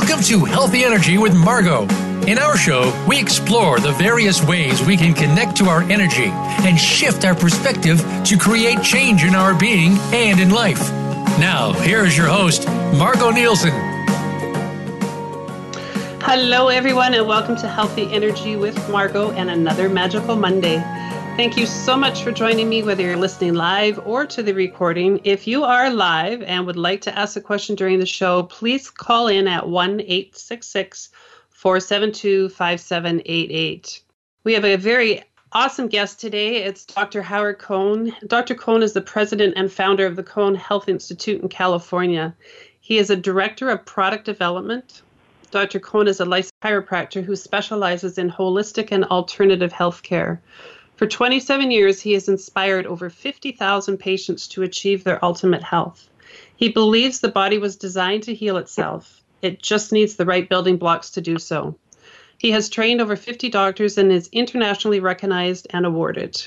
[0.00, 1.82] Welcome to Healthy Energy with Margo.
[2.28, 6.78] In our show, we explore the various ways we can connect to our energy and
[6.78, 10.78] shift our perspective to create change in our being and in life.
[11.40, 13.72] Now, here is your host, Margo Nielsen.
[16.22, 20.76] Hello, everyone, and welcome to Healthy Energy with Margo and another magical Monday.
[21.38, 25.20] Thank you so much for joining me, whether you're listening live or to the recording.
[25.22, 28.90] If you are live and would like to ask a question during the show, please
[28.90, 31.10] call in at 1 866
[31.50, 34.02] 472 5788.
[34.42, 36.64] We have a very awesome guest today.
[36.64, 37.22] It's Dr.
[37.22, 38.12] Howard Cohn.
[38.26, 38.56] Dr.
[38.56, 42.34] Cohn is the president and founder of the Cohn Health Institute in California.
[42.80, 45.02] He is a director of product development.
[45.52, 45.78] Dr.
[45.78, 50.42] Cohn is a licensed chiropractor who specializes in holistic and alternative health care.
[50.98, 56.10] For 27 years, he has inspired over 50,000 patients to achieve their ultimate health.
[56.56, 60.76] He believes the body was designed to heal itself, it just needs the right building
[60.76, 61.76] blocks to do so.
[62.36, 66.44] He has trained over 50 doctors and is internationally recognized and awarded.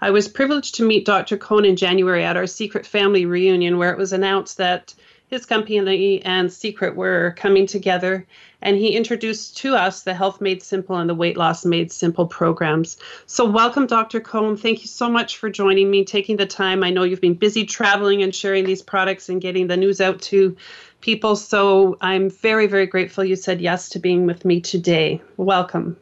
[0.00, 1.36] I was privileged to meet Dr.
[1.36, 4.94] Cohn in January at our secret family reunion, where it was announced that
[5.28, 8.26] his company and Secret were coming together,
[8.62, 12.26] and he introduced to us the Health Made Simple and the Weight Loss Made Simple
[12.26, 12.96] programs.
[13.26, 14.20] So, welcome, Dr.
[14.20, 14.56] Cohn.
[14.56, 16.82] Thank you so much for joining me, taking the time.
[16.82, 20.20] I know you've been busy traveling and sharing these products and getting the news out
[20.22, 20.56] to
[21.00, 21.36] people.
[21.36, 25.22] So, I'm very, very grateful you said yes to being with me today.
[25.36, 25.96] Welcome.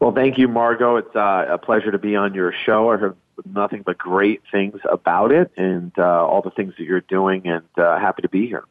[0.00, 0.96] Well, thank you, Margo.
[0.96, 2.90] It's uh, a pleasure to be on your show.
[2.90, 7.02] I heard nothing but great things about it and uh, all the things that you're
[7.02, 8.64] doing, and uh, happy to be here.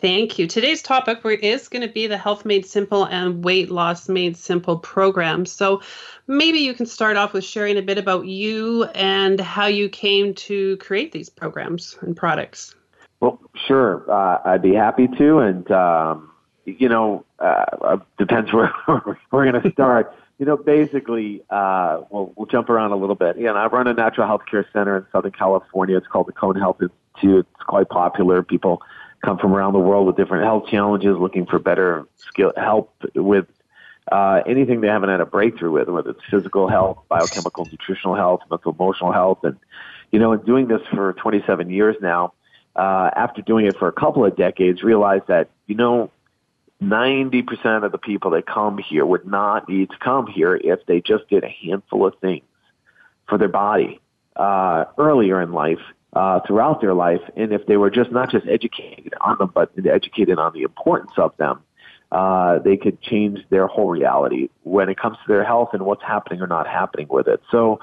[0.00, 0.46] Thank you.
[0.46, 4.78] Today's topic is going to be the Health Made Simple and Weight Loss Made Simple
[4.78, 5.44] program.
[5.44, 5.82] So,
[6.28, 10.34] maybe you can start off with sharing a bit about you and how you came
[10.34, 12.76] to create these programs and products.
[13.18, 14.08] Well, sure.
[14.08, 15.38] Uh, I'd be happy to.
[15.40, 16.30] And, um,
[16.64, 18.72] you know, uh, depends where
[19.32, 20.14] we're going to start.
[20.38, 23.36] You know, basically, uh, we'll, we'll jump around a little bit.
[23.36, 25.96] Yeah, I run a natural health care center in Southern California.
[25.96, 27.48] It's called the Cohn Health Institute.
[27.52, 28.44] It's quite popular.
[28.44, 28.80] People
[29.24, 33.46] come from around the world with different health challenges, looking for better skill help with
[34.10, 38.40] uh, anything they haven't had a breakthrough with, whether it's physical health, biochemical, nutritional health,
[38.50, 39.58] mental, emotional health, and
[40.10, 42.32] you know, in doing this for 27 years now,
[42.74, 46.10] uh, after doing it for a couple of decades, realized that you know
[46.82, 51.00] 90% of the people that come here would not need to come here if they
[51.00, 52.44] just did a handful of things
[53.28, 54.00] for their body
[54.36, 55.80] uh, earlier in life,
[56.14, 59.70] uh, throughout their life, and if they were just not just educated on them, but
[59.86, 61.60] educated on the importance of them,
[62.10, 66.02] uh, they could change their whole reality when it comes to their health and what's
[66.02, 67.42] happening or not happening with it.
[67.50, 67.80] So,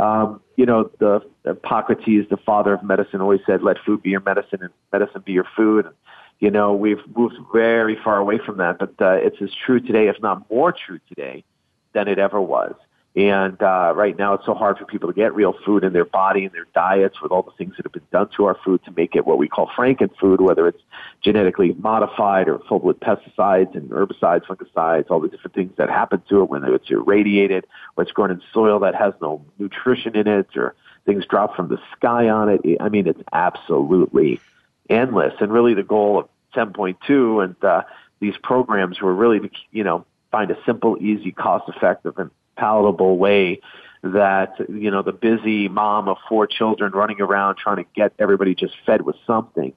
[0.00, 4.20] um, you know, the Hippocrates, the father of medicine, always said, "Let food be your
[4.20, 5.94] medicine, and medicine be your food." And,
[6.40, 10.08] you know, we've moved very far away from that, but uh, it's as true today,
[10.08, 11.44] if not more true today,
[11.92, 12.74] than it ever was.
[13.18, 16.04] And uh, right now, it's so hard for people to get real food in their
[16.04, 18.80] body and their diets with all the things that have been done to our food
[18.84, 20.80] to make it what we call frankenfood, whether it's
[21.20, 26.22] genetically modified or full with pesticides and herbicides, fungicides, all the different things that happen
[26.28, 30.28] to it, whether it's irradiated or it's grown in soil that has no nutrition in
[30.28, 32.60] it or things drop from the sky on it.
[32.80, 34.40] I mean, it's absolutely
[34.88, 35.34] endless.
[35.40, 37.82] And really, the goal of 10.2 and uh,
[38.20, 43.60] these programs were really to, you know, find a simple, easy, cost-effective, and palatable way
[44.02, 48.54] that you know the busy mom of four children running around trying to get everybody
[48.54, 49.72] just fed with something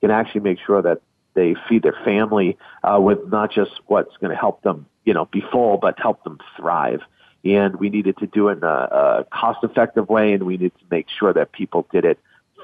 [0.00, 1.00] can actually make sure that
[1.34, 5.26] they feed their family uh, with not just what's going to help them you know
[5.26, 7.00] be full but help them thrive.
[7.44, 10.72] And we needed to do it in a, a cost effective way and we needed
[10.78, 12.18] to make sure that people did it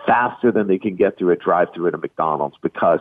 [0.07, 2.99] faster than they can get through a drive through at a mcdonald's because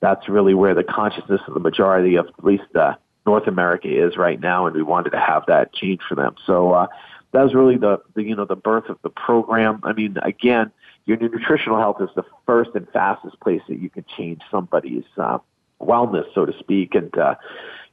[0.00, 2.94] that's really where the consciousness of the majority of at least uh,
[3.26, 6.34] North America is right now, and we wanted to have that change for them.
[6.46, 6.86] So uh,
[7.32, 9.80] that was really the, the you know the birth of the program.
[9.84, 10.70] I mean, again,
[11.06, 15.38] your nutritional health is the first and fastest place that you can change somebody's uh,
[15.80, 16.94] wellness, so to speak.
[16.94, 17.36] And uh,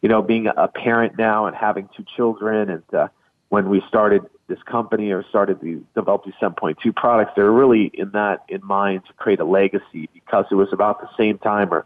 [0.02, 3.08] you know, being a parent now and having two children, and uh,
[3.50, 7.92] when we started this company or started the develop these 7.2 products, they were really
[7.94, 11.72] in that in mind to create a legacy because it was about the same time
[11.72, 11.86] or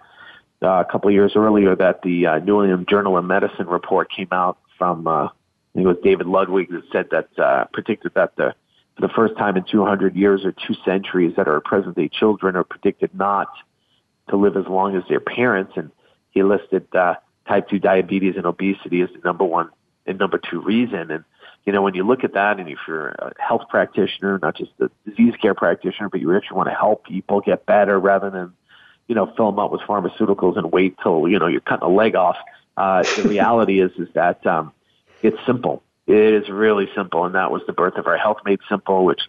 [0.63, 4.09] uh, a couple of years earlier that the uh, New England Journal of Medicine report
[4.11, 5.29] came out from, uh, I
[5.73, 8.55] think it was David Ludwig that said that, uh, predicted that the,
[8.95, 12.55] for the first time in 200 years or two centuries that our present day children
[12.55, 13.47] are predicted not
[14.29, 15.73] to live as long as their parents.
[15.75, 15.91] And
[16.31, 17.15] he listed, uh,
[17.47, 19.69] type 2 diabetes and obesity as the number one
[20.05, 21.11] and number two reason.
[21.11, 21.23] And,
[21.65, 24.71] you know, when you look at that and if you're a health practitioner, not just
[24.79, 28.53] a disease care practitioner, but you actually want to help people get better rather than
[29.07, 31.91] you know, fill them up with pharmaceuticals and wait till, you know, you're cutting a
[31.91, 32.37] leg off.
[32.77, 34.71] Uh, the reality is, is that, um,
[35.21, 35.83] it's simple.
[36.07, 37.25] It is really simple.
[37.25, 39.21] And that was the birth of our Health Made Simple, which,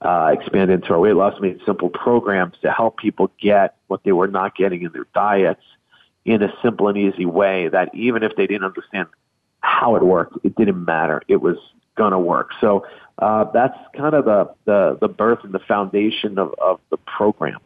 [0.00, 4.10] uh, expanded into our weight loss made simple programs to help people get what they
[4.10, 5.62] were not getting in their diets
[6.24, 9.06] in a simple and easy way that even if they didn't understand
[9.60, 11.22] how it worked, it didn't matter.
[11.28, 11.56] It was
[11.96, 12.50] going to work.
[12.60, 12.86] So
[13.18, 17.58] uh, that's kind of the, the, the birth and the foundation of, of the program.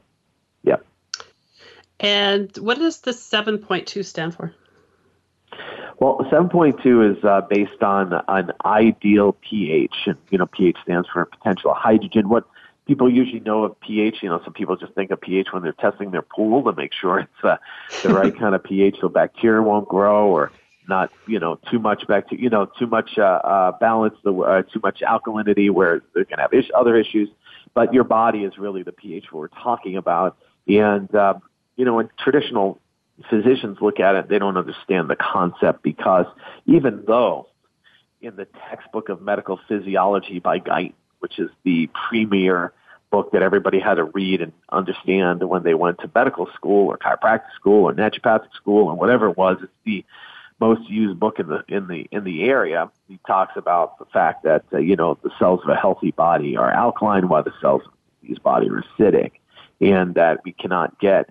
[1.99, 4.55] And what does the 7.2 stand for?
[5.99, 11.25] Well, 7.2 is uh, based on an ideal pH, and you know, pH stands for
[11.25, 12.29] potential hydrogen.
[12.29, 12.45] What
[12.87, 15.73] people usually know of pH, you know, some people just think of pH when they're
[15.73, 17.57] testing their pool to make sure it's uh,
[18.03, 20.53] the right kind of pH so bacteria won't grow or
[20.89, 24.63] not, you know, too much bacteria, you know, too much uh, uh, balance, the, uh,
[24.63, 27.29] too much alkalinity where they're going to have is- other issues.
[27.75, 30.37] But your body is really the pH we're talking about.
[30.69, 31.35] And, uh,
[31.77, 32.79] you know, when traditional
[33.31, 36.27] physicians look at it, they don't understand the concept because
[36.67, 37.49] even though
[38.21, 42.73] in the textbook of medical physiology by Guyton, which is the premier
[43.11, 46.99] book that everybody had to read and understand when they went to medical school or
[46.99, 49.59] chiropractic school or naturopathic school or whatever it was.
[49.63, 50.05] It's the
[50.61, 52.91] most used book in the in the in the area.
[53.09, 56.57] He talks about the fact that uh, you know the cells of a healthy body
[56.57, 59.33] are alkaline, while the cells of these body are acidic,
[59.81, 61.31] and that we cannot get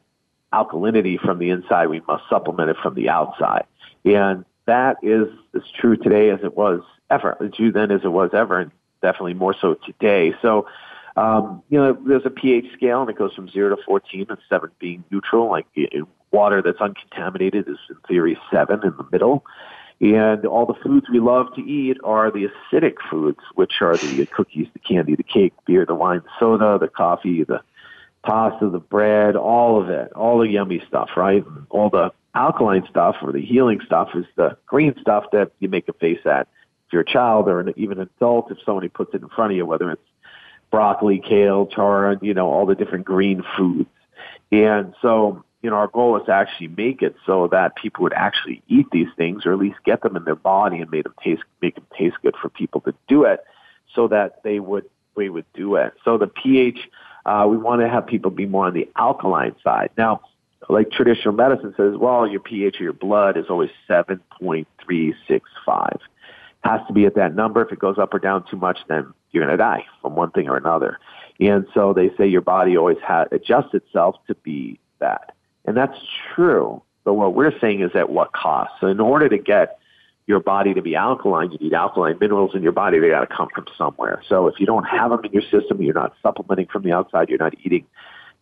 [0.55, 1.87] alkalinity from the inside.
[1.87, 3.65] We must supplement it from the outside,
[4.03, 7.37] and that is as true today as it was ever.
[7.43, 8.71] As true then as it was ever, and
[9.01, 10.33] definitely more so today.
[10.41, 10.67] So.
[11.17, 14.37] Um, you know, there's a pH scale and it goes from zero to 14 and
[14.49, 15.49] seven being neutral.
[15.49, 15.65] Like
[16.35, 19.45] water that's uncontaminated is in theory seven in the middle.
[20.01, 24.25] And all the foods we love to eat are the acidic foods, which are the
[24.25, 27.61] cookies, the candy, the cake, beer, the wine, the soda, the coffee, the
[28.25, 31.45] pasta, the bread, all of it, all the yummy stuff, right?
[31.69, 35.87] All the alkaline stuff or the healing stuff is the green stuff that you make
[35.87, 36.47] a face at.
[36.87, 39.51] If you're a child or an, even an adult, if somebody puts it in front
[39.51, 40.01] of you, whether it's
[40.71, 43.89] broccoli, kale, chard, you know, all the different green foods.
[44.51, 48.13] And so you know, our goal is to actually make it so that people would
[48.13, 51.15] actually eat these things or at least get them in their body and make them
[51.23, 53.39] taste, make them taste good for people to do it
[53.95, 54.85] so that they would,
[55.15, 55.93] we would do it.
[56.03, 56.77] So the pH,
[57.25, 59.89] uh, we want to have people be more on the alkaline side.
[59.97, 60.21] Now,
[60.69, 65.99] like traditional medicine says, well, your pH of your blood is always 7.365.
[66.63, 67.61] Has to be at that number.
[67.61, 70.31] If it goes up or down too much, then you're going to die from one
[70.31, 70.99] thing or another.
[71.39, 75.35] And so they say your body always ha- adjusts itself to be that.
[75.65, 75.97] And that's
[76.33, 76.81] true.
[77.03, 78.71] But what we're saying is at what cost?
[78.79, 79.79] So in order to get
[80.27, 82.99] your body to be alkaline, you need alkaline minerals in your body.
[82.99, 84.23] They got to come from somewhere.
[84.27, 87.29] So if you don't have them in your system, you're not supplementing from the outside,
[87.29, 87.85] you're not eating,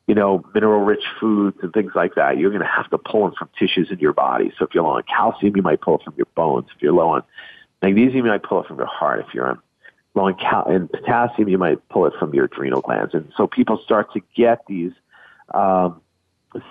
[0.07, 2.37] you know, mineral-rich foods and things like that.
[2.37, 4.53] You're going to have to pull them from tissues in your body.
[4.57, 6.67] So if you're low on calcium, you might pull it from your bones.
[6.73, 7.23] If you're low on
[7.81, 9.19] magnesium, you might pull it from your heart.
[9.27, 9.59] If you're
[10.15, 13.13] low in, cal- in potassium, you might pull it from your adrenal glands.
[13.13, 14.93] And so people start to get these
[15.53, 16.01] um,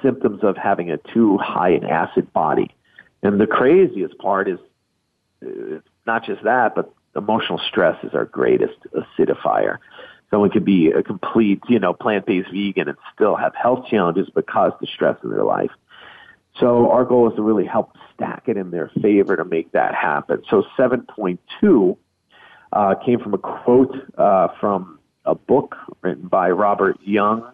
[0.02, 2.74] symptoms of having a too high in acid body.
[3.22, 4.58] And the craziest part is
[6.06, 9.78] not just that, but emotional stress is our greatest acidifier.
[10.30, 14.72] Someone could be a complete, you know, plant-based vegan and still have health challenges because
[14.80, 15.70] the stress in their life.
[16.58, 19.94] So our goal is to really help stack it in their favor to make that
[19.94, 20.42] happen.
[20.48, 21.96] So 7.2
[22.72, 27.50] uh, came from a quote uh, from a book written by Robert Young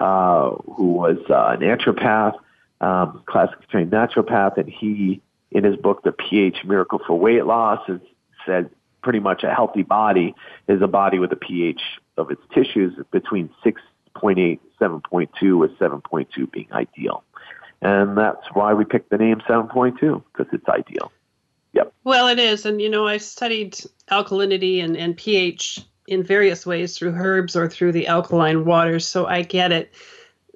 [0.00, 2.32] uh, who was uh, a naturopath,
[2.80, 7.80] um, classically trained naturopath, and he, in his book, The pH Miracle for Weight Loss,
[7.86, 8.00] has
[8.46, 8.70] said
[9.02, 10.34] pretty much a healthy body
[10.68, 11.80] is a body with a pH
[12.16, 17.22] of its tissues between 6.8 7.2, with 7.2 being ideal.
[17.82, 21.12] And that's why we picked the name 7.2, because it's ideal.
[21.72, 21.92] Yep.
[22.04, 22.66] Well, it is.
[22.66, 23.78] And, you know, I studied
[24.10, 29.06] alkalinity and, and pH in various ways through herbs or through the alkaline waters.
[29.06, 29.92] So I get it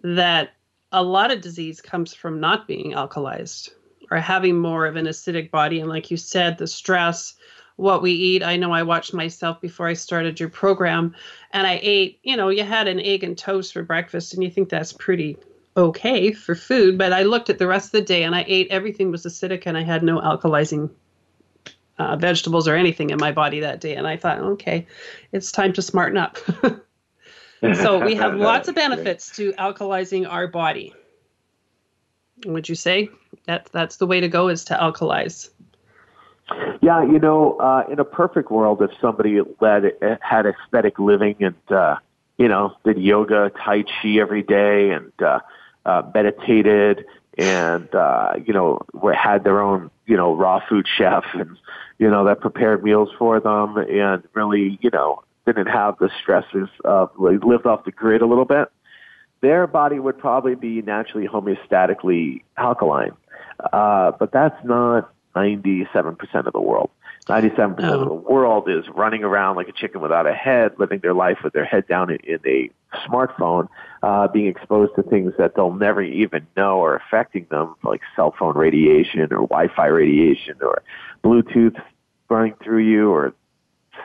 [0.03, 0.51] that
[0.91, 3.71] a lot of disease comes from not being alkalized
[4.11, 5.81] or having more of an acidic body.
[5.81, 7.35] And like you said, the stress,
[7.77, 8.43] what we eat.
[8.43, 11.15] I know I watched myself before I started your program
[11.53, 14.51] and I ate, you know, you had an egg and toast for breakfast and you
[14.51, 15.37] think that's pretty
[15.77, 16.97] okay for food.
[16.97, 19.65] But I looked at the rest of the day and I ate everything was acidic
[19.67, 20.91] and I had no alkalizing
[21.99, 23.97] uh, vegetables or anything in my body that day.
[23.97, 24.87] And I thought, okay,
[25.33, 26.39] it's time to smarten up.
[27.75, 30.95] so we have lots of benefits to alkalizing our body.
[32.47, 33.09] Would you say
[33.47, 35.51] that that's the way to go is to alkalize?
[36.83, 39.85] Yeah, you know, uh, in a perfect world, if somebody led
[40.21, 41.97] had aesthetic living and uh,
[42.37, 45.41] you know did yoga, tai chi every day, and uh,
[45.87, 47.07] uh, meditated
[47.39, 48.81] and uh, you know
[49.15, 51.57] had their own you know raw food chef and
[51.99, 56.69] you know that prepared meals for them and really you know didn't have the stresses
[56.85, 58.69] of lived off the grid a little bit,
[59.45, 63.13] their body would probably be naturally homeostatically alkaline.
[63.73, 66.91] Uh, but that's not 97% of the world.
[67.27, 71.13] 97% of the world is running around like a chicken without a head, living their
[71.13, 72.71] life with their head down in, in a
[73.07, 73.69] smartphone,
[74.03, 78.35] uh, being exposed to things that they'll never even know are affecting them, like cell
[78.39, 80.83] phone radiation or Wi-Fi radiation or
[81.23, 81.81] Bluetooth
[82.31, 83.35] running through you or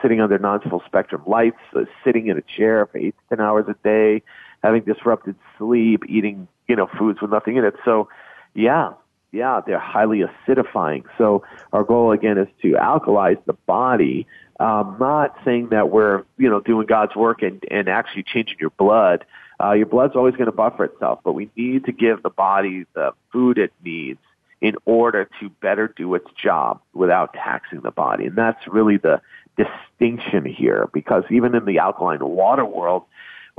[0.02, 3.66] sitting under non-full spectrum lights, uh, sitting in a chair for eight to ten hours
[3.68, 4.22] a day,
[4.62, 7.74] having disrupted sleep, eating, you know, foods with nothing in it.
[7.84, 8.08] So,
[8.54, 8.92] yeah,
[9.32, 11.04] yeah, they're highly acidifying.
[11.18, 14.26] So our goal again is to alkalize the body.
[14.58, 18.70] Um, not saying that we're, you know, doing God's work and, and actually changing your
[18.70, 19.24] blood.
[19.62, 22.86] Uh, your blood's always going to buffer itself, but we need to give the body
[22.94, 24.20] the food it needs
[24.60, 28.26] in order to better do its job without taxing the body.
[28.26, 29.20] And that's really the
[29.56, 33.04] distinction here because even in the alkaline water world,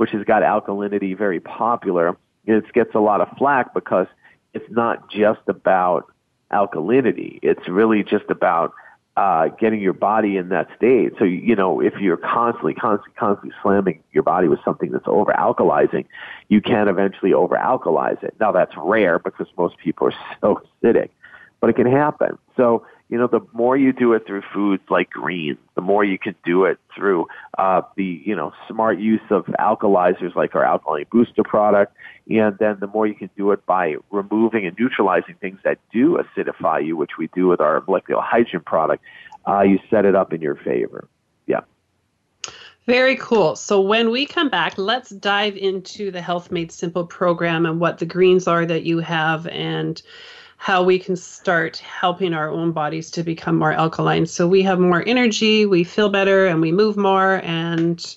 [0.02, 4.08] which has got alkalinity very popular, it gets a lot of flack because
[4.52, 6.12] it's not just about
[6.50, 7.38] alkalinity.
[7.40, 8.72] It's really just about
[9.16, 11.12] uh, getting your body in that state.
[11.20, 15.32] So, you know, if you're constantly, constantly, constantly slamming your body with something that's over
[15.34, 16.06] alkalizing,
[16.48, 18.34] you can eventually over alkalize it.
[18.40, 21.10] Now, that's rare because most people are so acidic,
[21.60, 22.38] but it can happen.
[22.56, 26.18] So, you know, the more you do it through foods like greens, the more you
[26.18, 27.26] can do it through
[27.58, 31.94] uh, the, you know, smart use of alkalizers like our alkaline booster product.
[32.30, 36.18] And then the more you can do it by removing and neutralizing things that do
[36.18, 39.04] acidify you, which we do with our molecular hydrogen product,
[39.46, 41.06] uh, you set it up in your favor.
[41.46, 41.60] Yeah.
[42.86, 43.56] Very cool.
[43.56, 47.98] So when we come back, let's dive into the Health Made Simple program and what
[47.98, 50.00] the greens are that you have and
[50.62, 54.24] how we can start helping our own bodies to become more alkaline.
[54.26, 58.16] So we have more energy, we feel better, and we move more, and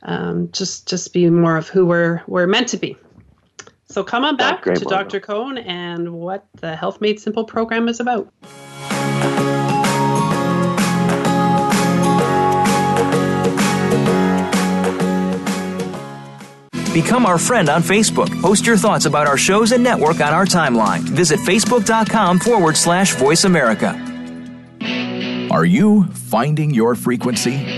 [0.00, 2.96] um, just just be more of who we're we're meant to be.
[3.84, 5.20] So come on back to Dr.
[5.20, 8.32] Cohn and what the Health Made Simple program is about.
[17.02, 18.28] Become our friend on Facebook.
[18.42, 20.98] Post your thoughts about our shows and network on our timeline.
[21.02, 23.94] Visit facebook.com forward slash voice America.
[25.48, 27.77] Are you finding your frequency?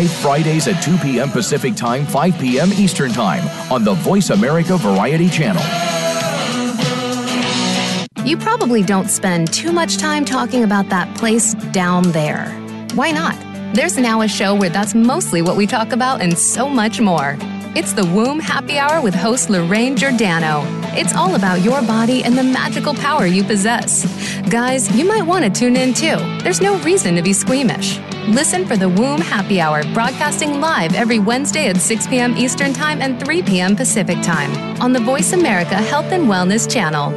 [0.01, 1.29] live Fridays at 2 p.m.
[1.29, 2.73] Pacific Time, 5 p.m.
[2.73, 5.61] Eastern Time on the Voice America Variety Channel.
[8.25, 12.49] You probably don't spend too much time talking about that place down there.
[12.95, 13.35] Why not?
[13.75, 17.37] There's now a show where that's mostly what we talk about and so much more.
[17.75, 20.63] It's the Womb Happy Hour with host Lorraine Giordano.
[20.97, 24.03] It's all about your body and the magical power you possess.
[24.49, 26.17] Guys, you might want to tune in too.
[26.41, 27.99] There's no reason to be squeamish.
[28.27, 32.37] Listen for the Womb Happy Hour, broadcasting live every Wednesday at 6 p.m.
[32.37, 33.75] Eastern Time and 3 p.m.
[33.75, 37.09] Pacific Time on the Voice America Health and Wellness Channel.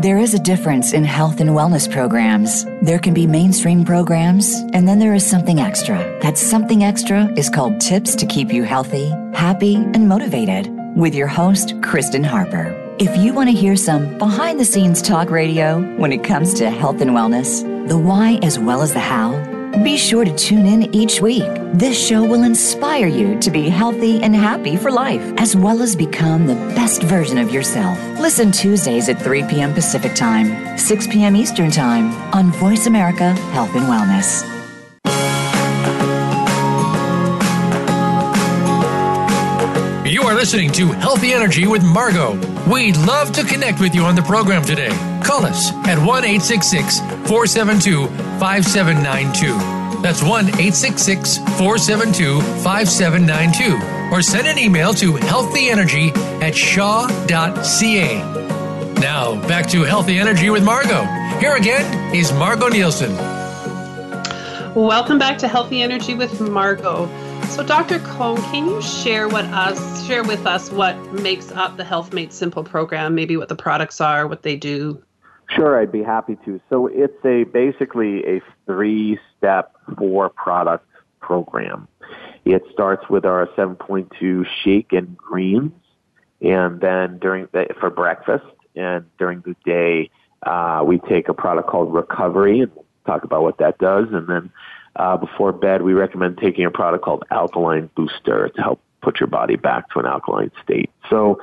[0.00, 2.64] There is a difference in health and wellness programs.
[2.82, 5.98] There can be mainstream programs, and then there is something extra.
[6.20, 11.26] That something extra is called Tips to Keep You Healthy, Happy, and Motivated with your
[11.26, 12.72] host, Kristen Harper.
[13.00, 16.70] If you want to hear some behind the scenes talk radio when it comes to
[16.70, 19.32] health and wellness, the why as well as the how?
[19.82, 21.48] Be sure to tune in each week.
[21.72, 25.96] This show will inspire you to be healthy and happy for life, as well as
[25.96, 27.98] become the best version of yourself.
[28.18, 29.72] Listen Tuesdays at 3 p.m.
[29.72, 31.36] Pacific Time, 6 p.m.
[31.36, 34.44] Eastern Time on Voice America Health and Wellness.
[40.10, 42.32] You are listening to Healthy Energy with Margo.
[42.70, 44.90] We'd love to connect with you on the program today.
[45.22, 46.24] Call us at 1
[47.28, 48.06] 472
[48.40, 50.00] 5792.
[50.00, 54.14] That's 1 866 472 5792.
[54.14, 58.22] Or send an email to healthyenergy at shaw.ca.
[59.00, 61.04] Now, back to Healthy Energy with Margo.
[61.38, 63.14] Here again is Margo Nielsen.
[64.74, 67.06] Welcome back to Healthy Energy with Margo.
[67.48, 67.98] So, Dr.
[67.98, 72.32] Cohn, can you share what us share with us what makes up the Health Made
[72.32, 73.14] Simple program?
[73.14, 75.02] Maybe what the products are, what they do.
[75.50, 76.60] Sure, I'd be happy to.
[76.68, 80.86] So, it's a basically a three-step, four-product
[81.20, 81.88] program.
[82.44, 85.72] It starts with our 7.2 shake and greens,
[86.40, 88.44] and then during the, for breakfast
[88.76, 90.10] and during the day,
[90.42, 92.72] uh, we take a product called Recovery and
[93.06, 94.50] talk about what that does, and then
[94.96, 99.28] uh, before bed, we recommend taking a product called Alkaline Booster to help put your
[99.28, 100.90] body back to an alkaline state.
[101.08, 101.40] So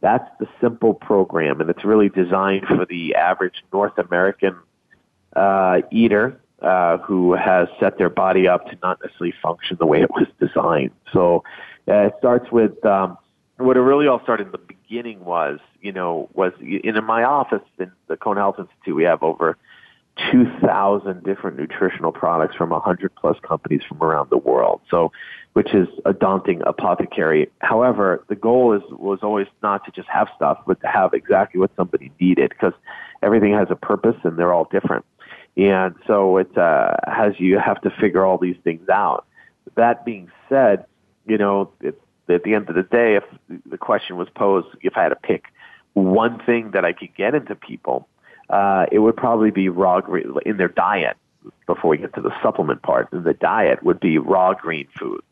[0.00, 4.56] that's the simple program, and it's really designed for the average North American
[5.34, 10.00] uh, eater uh, who has set their body up to not necessarily function the way
[10.02, 10.92] it was designed.
[11.12, 11.42] So
[11.86, 13.18] uh, it starts with um,
[13.56, 17.62] what it really all started in the beginning was, you know, was in my office
[17.78, 19.56] in the Cohn Health Institute, we have over
[20.32, 24.80] 2,000 different nutritional products from 100 plus companies from around the world.
[24.90, 25.12] So,
[25.52, 27.50] which is a daunting apothecary.
[27.60, 31.58] However, the goal is was always not to just have stuff, but to have exactly
[31.58, 32.74] what somebody needed because
[33.22, 35.04] everything has a purpose and they're all different.
[35.56, 39.26] And so it uh, has you have to figure all these things out.
[39.74, 40.84] That being said,
[41.26, 43.24] you know, it, at the end of the day, if
[43.66, 45.46] the question was posed, if I had to pick
[45.94, 48.08] one thing that I could get into people,
[48.50, 51.16] uh, it would probably be raw green in their diet.
[51.66, 55.24] Before we get to the supplement part, the diet would be raw green foods.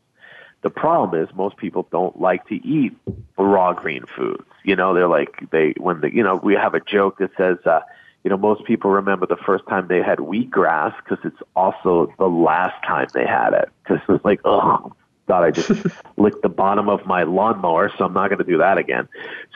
[0.62, 2.96] The problem is most people don't like to eat
[3.38, 4.44] raw green foods.
[4.64, 7.58] You know, they're like they when the you know we have a joke that says.
[7.64, 7.80] Uh,
[8.24, 12.26] you know, most people remember the first time they had wheatgrass because it's also the
[12.26, 14.92] last time they had it because it's like, oh,
[15.26, 15.70] thought I just
[16.16, 19.08] licked the bottom of my lawnmower, so I'm not going to do that again.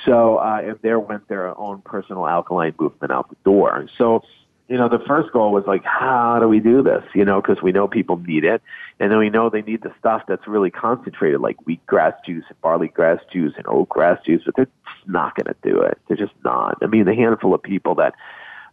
[0.05, 3.89] So, uh, and there went their own personal alkaline movement out the door.
[3.97, 4.23] So,
[4.69, 7.03] you know, the first goal was like, how do we do this?
[7.15, 8.63] You know, because we know people need it,
[9.01, 12.61] and then we know they need the stuff that's really concentrated, like wheatgrass juice and
[12.61, 15.99] barley grass juice and oatgrass juice, but they're just not going to do it.
[16.07, 16.79] They're just not.
[16.83, 18.15] I mean, the handful of people that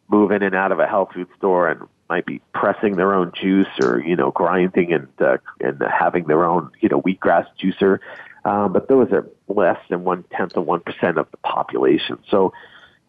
[0.10, 3.32] move in and out of a health food store and might be pressing their own
[3.40, 8.00] juice or you know grinding and uh, and having their own you know wheatgrass juicer,
[8.46, 12.18] um, but those are less than one tenth of one percent of the population.
[12.30, 12.54] So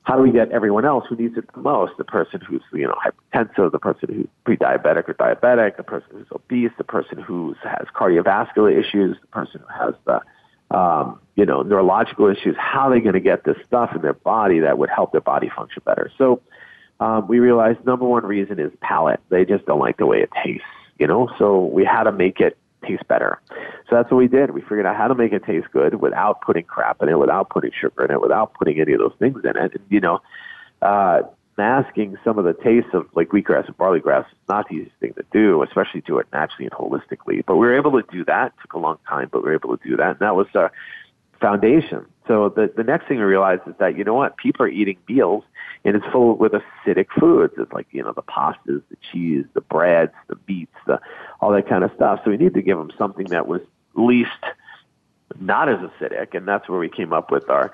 [0.08, 1.92] how do we get everyone else who needs it the most?
[1.98, 6.26] The person who's you know hypertensive, the person who's pre-diabetic or diabetic, the person who's
[6.32, 11.62] obese, the person who has cardiovascular issues, the person who has the um, you know
[11.62, 12.56] neurological issues.
[12.58, 15.20] How are they going to get this stuff in their body that would help their
[15.20, 16.11] body function better?
[16.16, 16.40] So
[17.00, 19.20] um, we realized number one reason is palate.
[19.28, 20.66] They just don't like the way it tastes,
[20.98, 21.28] you know.
[21.38, 22.56] So we had to make it
[22.87, 23.40] taste better.
[23.88, 24.50] So that's what we did.
[24.50, 27.50] We figured out how to make it taste good without putting crap in it, without
[27.50, 29.56] putting sugar in it, without putting any of those things in it.
[29.56, 30.20] And, you know,
[30.82, 31.22] uh,
[31.56, 34.96] masking some of the taste of like wheatgrass and barley grass is not the easiest
[35.00, 37.44] thing to do, especially do it naturally and holistically.
[37.44, 38.46] But we were able to do that.
[38.46, 40.11] It took a long time, but we were able to do that.
[40.11, 40.70] And that was our
[41.40, 42.05] foundation.
[42.27, 44.98] So the, the next thing we realized is that, you know what, people are eating
[45.09, 45.44] meals
[45.85, 47.55] and it's full with acidic foods.
[47.57, 51.01] It's like, you know, the pastas, the cheese, the breads, the beets, the,
[51.40, 52.20] all that kind of stuff.
[52.24, 53.62] So we need to give them something that was
[53.94, 54.31] least
[55.40, 56.35] not as acidic.
[56.35, 57.72] And that's where we came up with our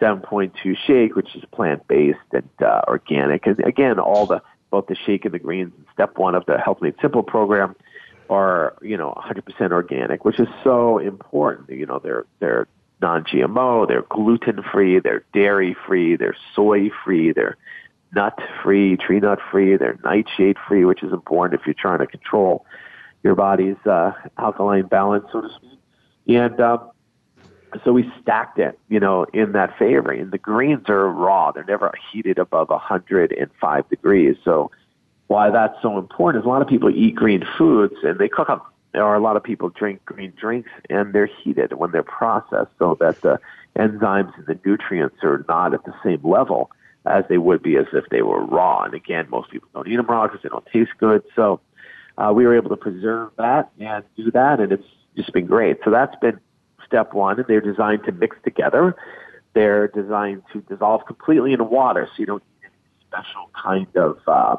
[0.00, 3.46] 7.2 shake, which is plant-based and uh, organic.
[3.46, 6.58] And again, all the, both the shake and the greens, and step one of the
[6.58, 7.76] Health Made Simple program
[8.28, 11.70] are, you know, 100% organic, which is so important.
[11.70, 12.66] You know, they're, they're
[13.02, 17.56] non-GMO, they're gluten-free, they're dairy-free, they're soy-free, they're
[18.14, 22.64] nut-free, tree nut-free, they're nightshade-free, which is important if you're trying to control
[23.22, 25.78] your body's uh, alkaline balance, so to speak.
[26.28, 26.90] And um,
[27.84, 30.12] so we stacked it, you know, in that favor.
[30.12, 34.36] And the greens are raw; they're never heated above 105 degrees.
[34.44, 34.70] So
[35.28, 38.48] why that's so important is a lot of people eat green foods and they cook
[38.48, 38.60] them
[38.92, 42.70] there are a lot of people drink green drinks and they're heated when they're processed
[42.78, 43.40] so that the
[43.76, 46.70] enzymes and the nutrients are not at the same level
[47.06, 48.82] as they would be as if they were raw.
[48.82, 51.22] And again, most people don't eat them raw because they don't taste good.
[51.34, 51.60] So
[52.18, 55.78] uh, we were able to preserve that and do that, and it's just been great.
[55.84, 56.38] So that's been
[56.86, 58.94] step one, and they're designed to mix together.
[59.54, 64.18] They're designed to dissolve completely in water, so you don't need any special kind of
[64.26, 64.56] uh,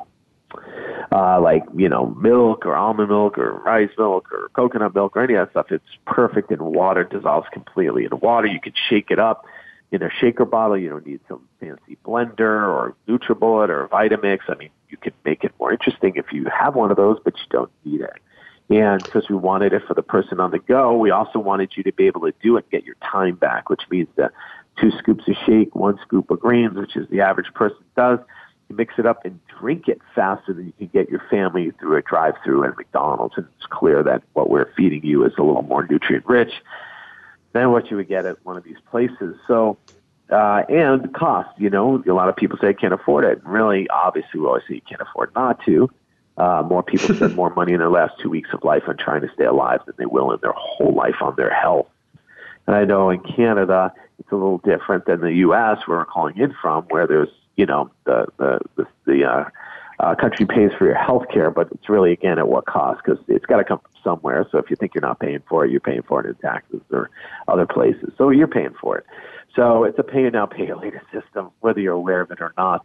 [1.12, 5.24] uh, like you know milk or almond milk or rice milk or coconut milk or
[5.24, 5.72] any of that stuff.
[5.72, 8.48] It's perfect in water, it dissolves completely in water.
[8.48, 9.46] You can shake it up
[9.92, 10.78] in a shaker bottle.
[10.78, 14.40] You don't need some fancy blender or NutriBullet or Vitamix.
[14.50, 17.36] I mean, you can make it more interesting if you have one of those, but
[17.38, 18.14] you don't need it.
[18.70, 21.84] And because we wanted it for the person on the go, we also wanted you
[21.84, 24.32] to be able to do it and get your time back, which means that
[24.80, 28.20] two scoops of shake, one scoop of greens, which is the average person does,
[28.70, 31.98] you mix it up and drink it faster than you can get your family through
[31.98, 33.36] a drive-through at McDonald's.
[33.38, 36.54] And it's clear that what we're feeding you is a little more nutrient-rich
[37.54, 39.36] than what you would get at one of these places.
[39.48, 39.78] So,
[40.30, 43.44] uh, and cost, you know, a lot of people say I can't afford it.
[43.44, 45.90] And really, obviously, we always say you can't afford not to.
[46.38, 49.22] Uh, more people spend more money in their last two weeks of life on trying
[49.22, 51.88] to stay alive than they will in their whole life on their health.
[52.66, 56.38] And I know in Canada, it's a little different than the U.S., where we're calling
[56.38, 59.50] in from, where there's, you know, the, the, the, the uh,
[60.00, 63.02] uh, country pays for your health care, but it's really, again, at what cost?
[63.04, 64.46] Because it's got to come from somewhere.
[64.52, 66.82] So if you think you're not paying for it, you're paying for it in taxes
[66.92, 67.10] or
[67.48, 68.12] other places.
[68.18, 69.06] So you're paying for it.
[69.56, 72.84] So it's a pay now, pay later system, whether you're aware of it or not.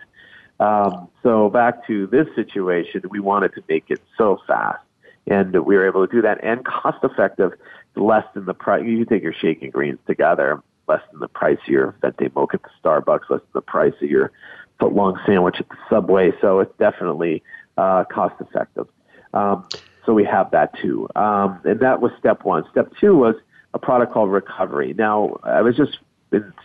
[0.60, 4.84] Um, so back to this situation, we wanted to make it so fast,
[5.26, 7.52] and we were able to do that and cost effective,
[7.94, 8.84] less than the price.
[8.84, 12.62] You take your shaking greens together, less than the price of your venti mocha at
[12.62, 14.32] the Starbucks, less than the price of your
[14.78, 16.32] foot long sandwich at the Subway.
[16.40, 17.42] So it's definitely
[17.76, 18.88] uh, cost effective.
[19.32, 19.66] Um,
[20.06, 22.64] so we have that too, um, and that was step one.
[22.70, 23.34] Step two was
[23.74, 24.94] a product called Recovery.
[24.94, 25.98] Now I was just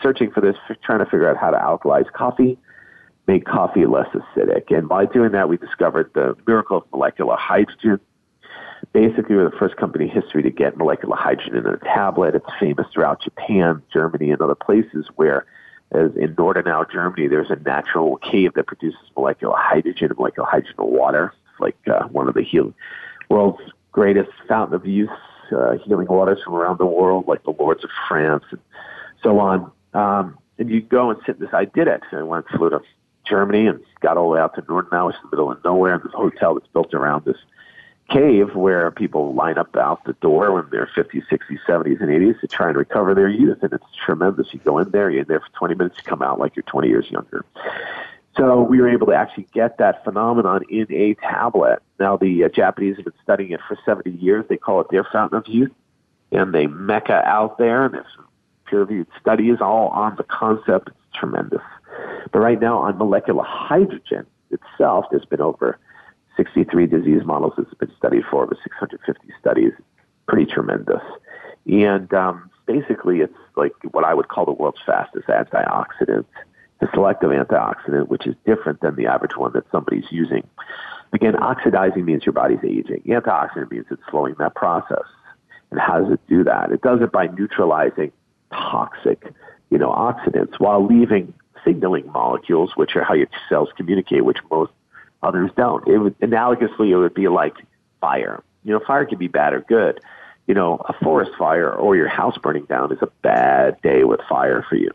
[0.01, 2.57] searching for this, trying to figure out how to alkalize coffee
[3.27, 4.75] make coffee less acidic.
[4.75, 7.99] And by doing that, we discovered the miracle of molecular hydrogen.
[8.91, 12.35] Basically, we're the first company in history to get molecular hydrogen in a tablet.
[12.35, 15.45] It's famous throughout Japan, Germany, and other places where,
[15.93, 20.75] as in Nordenau, Germany, there's a natural cave that produces molecular hydrogen and molecular hydrogen
[20.77, 21.33] water.
[21.51, 22.73] It's like uh, one of the heal-
[23.29, 25.09] world's greatest fountain of youth
[25.51, 28.59] uh, healing waters from around the world, like the Lourdes of France and
[29.21, 29.71] so on.
[29.93, 31.53] Um, and you go and sit in this.
[31.53, 32.01] I did it.
[32.11, 32.81] I went flew to
[33.27, 35.63] Germany and got all the way out to Nordenau, which is in the middle of
[35.63, 37.37] nowhere, and this hotel that's built around this
[38.13, 42.39] cave where people line up out the door when they're 50s, 60s, 70s, and 80s
[42.41, 43.59] to try and recover their youth.
[43.61, 44.53] And it's tremendous.
[44.53, 46.63] You go in there, you're in there for 20 minutes, you come out like you're
[46.63, 47.43] 20 years younger.
[48.37, 51.81] So we were able to actually get that phenomenon in a tablet.
[51.99, 54.45] Now the uh, Japanese have been studying it for 70 years.
[54.47, 55.71] They call it their fountain of youth,
[56.31, 58.05] and they mecca out there, and there's
[58.65, 60.89] peer-reviewed studies all on the concept.
[60.89, 61.61] It's tremendous.
[62.31, 65.77] But right now, on molecular hydrogen itself, there's been over
[66.35, 69.71] 63 disease models that's been studied for over 650 studies.
[70.27, 71.01] Pretty tremendous.
[71.65, 76.25] And um, basically, it's like what I would call the world's fastest antioxidant,
[76.79, 80.47] the selective antioxidant, which is different than the average one that somebody's using.
[81.13, 83.03] Again, oxidizing means your body's aging.
[83.05, 85.05] Antioxidant means it's slowing that process.
[85.71, 86.71] And how does it do that?
[86.71, 88.11] It does it by neutralizing
[88.51, 89.31] toxic,
[89.69, 94.71] you know, oxidants while leaving signaling molecules, which are how your cells communicate, which most
[95.23, 95.87] others don't.
[95.87, 97.55] It would, analogously, it would be like
[98.01, 98.43] fire.
[98.63, 99.99] You know, fire can be bad or good.
[100.47, 104.19] You know, a forest fire or your house burning down is a bad day with
[104.29, 104.91] fire for you.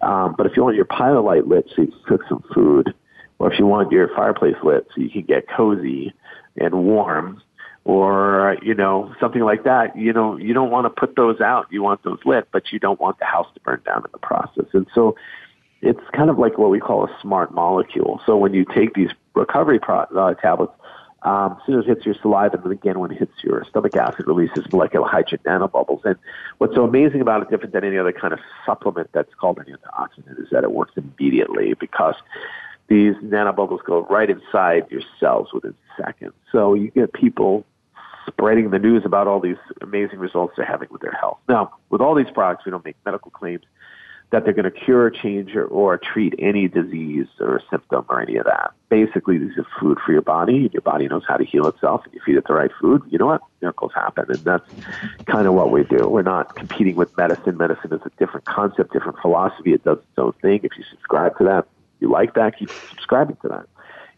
[0.00, 2.94] Um, but if you want your pilot light lit so you can cook some food,
[3.38, 6.12] or if you want your fireplace lit so you can get cozy
[6.56, 7.42] and warm,
[7.84, 11.66] or you know something like that, you know you don't want to put those out.
[11.70, 14.18] You want those lit, but you don't want the house to burn down in the
[14.18, 14.66] process.
[14.72, 15.16] And so
[15.80, 18.20] it's kind of like what we call a smart molecule.
[18.24, 20.72] So when you take these recovery pro- uh, tablets,
[21.22, 23.96] um, as soon as it hits your saliva, and again when it hits your stomach
[23.96, 26.04] acid, releases molecular hydrogen nanobubbles.
[26.04, 26.16] And
[26.58, 29.66] what's so amazing about it, different than any other kind of supplement that's called an
[29.66, 32.16] antioxidant, is that it works immediately because
[32.88, 36.34] these nanobubbles go right inside your cells within seconds.
[36.50, 37.64] So you get people
[38.26, 41.38] spreading the news about all these amazing results they're having with their health.
[41.48, 43.62] Now, with all these products, we don't make medical claims
[44.32, 48.36] that they're going to cure, change, or, or treat any disease or symptom or any
[48.36, 48.72] of that.
[48.88, 52.02] Basically, this is food for your body, and your body knows how to heal itself.
[52.04, 53.42] And you feed it the right food, you know what?
[53.60, 54.68] Miracles happen, and that's
[55.26, 56.08] kind of what we do.
[56.08, 57.56] We're not competing with medicine.
[57.58, 59.74] Medicine is a different concept, different philosophy.
[59.74, 60.60] It does its own thing.
[60.62, 61.68] If you subscribe to that,
[62.00, 63.66] you like that, keep subscribing to that.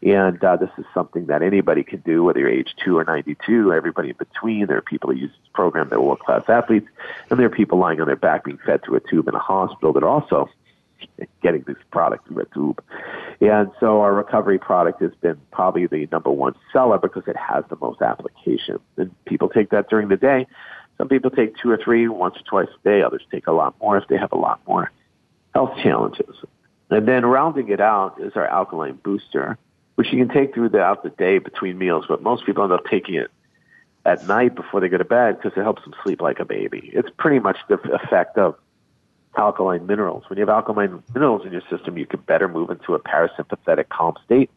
[0.04, 3.72] And uh, this is something that anybody can do, whether you're age two or 92,
[3.72, 4.66] everybody in between.
[4.66, 6.88] There are people who use this program that are world class athletes,
[7.30, 9.38] and there are people lying on their back being fed through a tube in a
[9.38, 10.50] hospital that are also
[11.42, 12.84] getting this product through a tube.
[13.40, 17.64] And so our recovery product has been probably the number one seller because it has
[17.70, 18.80] the most application.
[18.98, 20.46] And people take that during the day.
[20.98, 23.02] Some people take two or three once or twice a day.
[23.02, 24.92] Others take a lot more if they have a lot more
[25.54, 26.36] health challenges.
[26.90, 29.58] And then rounding it out is our alkaline booster
[29.94, 33.14] which you can take throughout the day between meals, but most people end up taking
[33.14, 33.30] it
[34.04, 36.90] at night before they go to bed because it helps them sleep like a baby.
[36.92, 38.56] It's pretty much the effect of
[39.36, 40.24] alkaline minerals.
[40.28, 43.88] When you have alkaline minerals in your system, you can better move into a parasympathetic
[43.88, 44.50] calm state.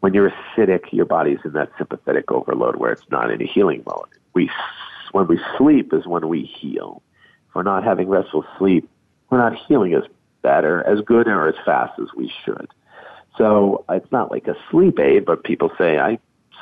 [0.00, 3.82] When you're acidic, your body's in that sympathetic overload where it's not in a healing
[3.86, 4.08] mode.
[4.32, 4.50] We,
[5.12, 7.02] when we sleep is when we heal.
[7.48, 8.88] If we're not having restful sleep,
[9.28, 10.04] we're not healing as
[10.42, 12.68] better, as good, or as fast as we should.
[13.36, 16.18] So it's not like a sleep aid, but people say I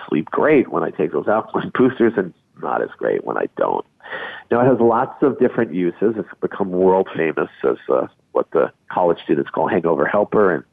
[0.08, 3.84] sleep great when I take those alkaline boosters and not as great when I don't.
[4.50, 6.14] Now, it has lots of different uses.
[6.16, 10.64] It's become world famous as uh, what the college students call hangover helper and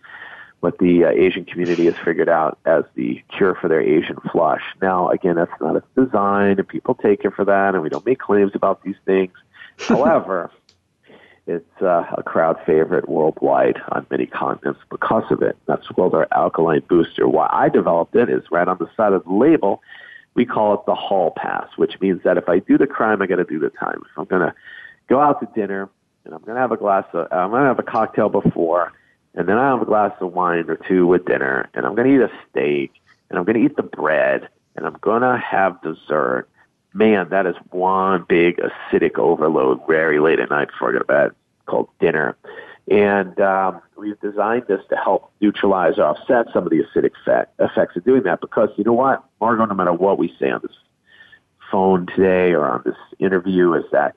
[0.61, 4.63] what the uh, Asian community has figured out as the cure for their Asian flush.
[4.81, 8.05] Now, again, that's not its design, and people take it for that, and we don't
[8.05, 9.33] make claims about these things.
[9.79, 10.49] However,
[11.47, 15.55] it's uh, a crowd favorite worldwide on many continents because of it.
[15.67, 17.27] That's called our alkaline booster.
[17.27, 19.81] Why I developed it is right on the side of the label.
[20.33, 23.27] We call it the hall pass, which means that if I do the crime, I
[23.27, 24.01] got to do the time.
[24.01, 24.53] If I'm going to
[25.07, 25.87] go out to dinner
[26.25, 28.91] and I'm going to have a glass of, I'm going to have a cocktail before,
[29.35, 32.07] and then I have a glass of wine or two with dinner, and I'm going
[32.07, 32.93] to eat a steak,
[33.29, 36.49] and I'm going to eat the bread, and I'm going to have dessert
[36.95, 41.05] man, that is one big acidic overload very late at night before I go to
[41.05, 41.31] bed
[41.65, 42.37] called dinner.
[42.89, 47.53] And um, we've designed this to help neutralize or offset some of the acidic effect,
[47.59, 50.61] effects of doing that because you know what, Margo, no matter what we say on
[50.61, 50.75] this
[51.71, 54.15] phone today or on this interview, is that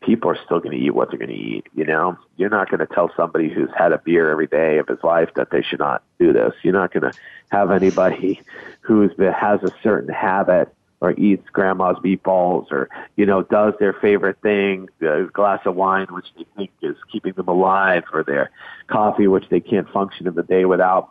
[0.00, 1.66] people are still going to eat what they're going to eat.
[1.74, 4.86] You know, you're not going to tell somebody who's had a beer every day of
[4.86, 6.54] his life that they should not do this.
[6.62, 7.18] You're not going to
[7.50, 8.40] have anybody
[8.80, 14.36] who's has a certain habit or eats grandma's meatballs or, you know, does their favorite
[14.42, 18.50] thing, a glass of wine, which they think is keeping them alive, or their
[18.88, 21.10] coffee, which they can't function in the day without.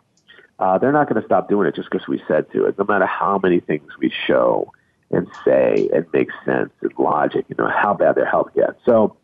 [0.58, 2.84] Uh, they're not going to stop doing it just because we said to it, no
[2.84, 4.70] matter how many things we show
[5.10, 8.74] and say and make sense and logic, you know, how bad their health gets.
[8.84, 9.16] So,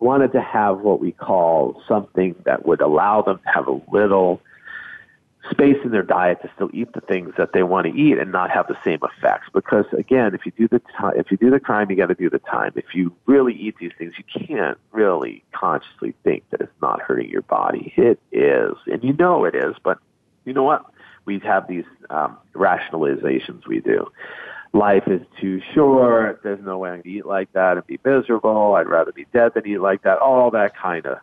[0.00, 4.40] wanted to have what we call something that would allow them to have a little
[5.50, 8.32] space in their diet to still eat the things that they want to eat and
[8.32, 9.48] not have the same effects.
[9.52, 12.14] Because again, if you do the time, if you do the crime, you got to
[12.14, 12.72] do the time.
[12.76, 17.30] If you really eat these things, you can't really consciously think that it's not hurting
[17.30, 17.92] your body.
[17.96, 19.76] It is, and you know it is.
[19.82, 19.98] But
[20.44, 20.84] you know what?
[21.26, 23.66] We have these um, rationalizations.
[23.66, 24.10] We do.
[24.72, 26.40] Life is too short.
[26.42, 28.74] There's no way I can eat like that and be miserable.
[28.74, 30.18] I'd rather be dead than eat like that.
[30.18, 31.18] All that kind of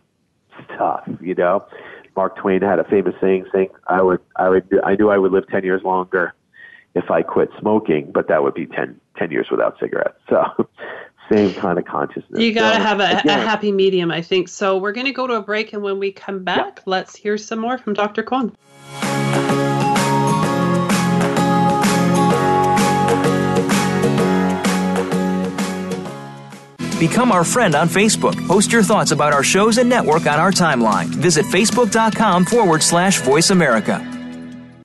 [0.65, 1.65] stuff, you know.
[2.15, 5.31] Mark Twain had a famous saying saying I would I would I knew I would
[5.31, 6.33] live 10 years longer
[6.93, 10.19] if I quit smoking, but that would be 10, 10 years without cigarettes.
[10.29, 10.67] So
[11.31, 12.41] same kind of consciousness.
[12.41, 14.49] You got to so, have a, again, a, happy medium, I think.
[14.49, 16.83] So we're going to go to a break and when we come back, yeah.
[16.85, 18.23] let's hear some more from Dr.
[18.23, 18.55] Cohn.
[27.01, 28.47] Become our friend on Facebook.
[28.47, 31.07] Post your thoughts about our shows and network on our timeline.
[31.07, 34.07] Visit facebook.com forward slash voice America.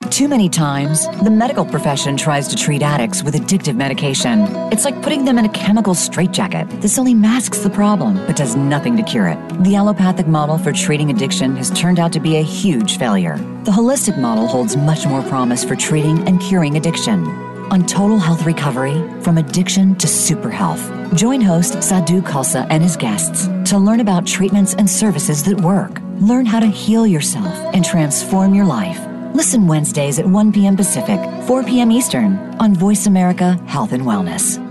[0.09, 4.47] Too many times, the medical profession tries to treat addicts with addictive medication.
[4.73, 6.81] It's like putting them in a chemical straitjacket.
[6.81, 9.63] This only masks the problem, but does nothing to cure it.
[9.63, 13.37] The allopathic model for treating addiction has turned out to be a huge failure.
[13.65, 18.45] The holistic model holds much more promise for treating and curing addiction on total health
[18.45, 20.91] recovery from addiction to super health.
[21.15, 26.01] Join host Sadhu Khalsa and his guests to learn about treatments and services that work.
[26.19, 28.99] Learn how to heal yourself and transform your life.
[29.33, 30.75] Listen Wednesdays at 1 p.m.
[30.75, 31.91] Pacific, 4 p.m.
[31.91, 34.66] Eastern on Voice America Health and Wellness.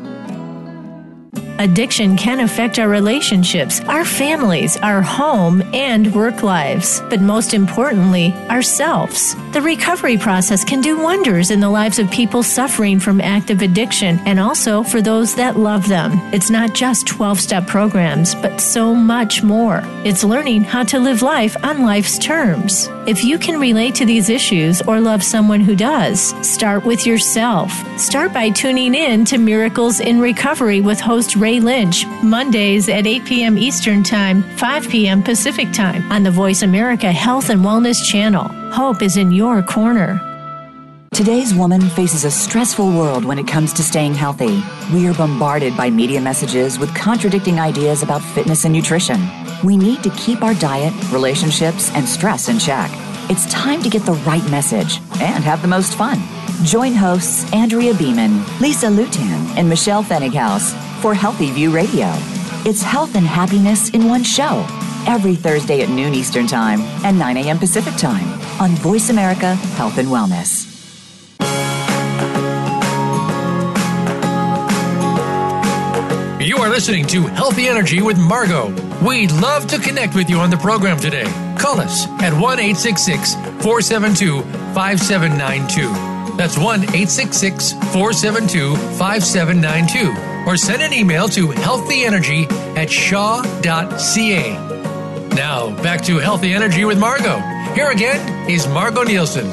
[1.59, 8.33] Addiction can affect our relationships, our families, our home, and work lives, but most importantly,
[8.51, 9.35] ourselves.
[9.53, 14.19] The recovery process can do wonders in the lives of people suffering from active addiction
[14.27, 16.13] and also for those that love them.
[16.35, 19.81] It's not just 12 step programs, but so much more.
[20.05, 22.89] It's learning how to live life on life's terms.
[23.07, 27.71] If you can relate to these issues or love someone who does, start with yourself.
[28.01, 33.25] Start by tuning in to Miracles in Recovery with host Ray Lynch, Mondays at 8
[33.25, 33.59] p.m.
[33.59, 35.23] Eastern Time, 5 p.m.
[35.23, 38.49] Pacific Time on the Voice America Health and Wellness Channel.
[38.73, 40.21] Hope is in your corner.
[41.15, 44.61] Today's woman faces a stressful world when it comes to staying healthy.
[44.93, 49.21] We are bombarded by media messages with contradicting ideas about fitness and nutrition.
[49.67, 52.89] We need to keep our diet, relationships, and stress in check.
[53.29, 56.23] It's time to get the right message and have the most fun.
[56.63, 62.13] Join hosts Andrea Beeman, Lisa Lutan, and Michelle Fennighaus for Healthy View Radio.
[62.65, 64.65] It's health and happiness in one show
[65.09, 67.59] every Thursday at noon Eastern Time and 9 a.m.
[67.59, 70.76] Pacific Time on Voice America Health and Wellness.
[76.67, 78.75] Are listening to Healthy Energy with Margo.
[79.07, 81.23] We'd love to connect with you on the program today.
[81.57, 84.43] Call us at 1 866 472
[84.75, 86.37] 5792.
[86.37, 90.51] That's 1 866 472 5792.
[90.51, 94.59] Or send an email to healthyenergy at shaw.ca.
[95.37, 97.39] Now, back to Healthy Energy with Margo.
[97.75, 99.49] Here again is Margo Nielsen.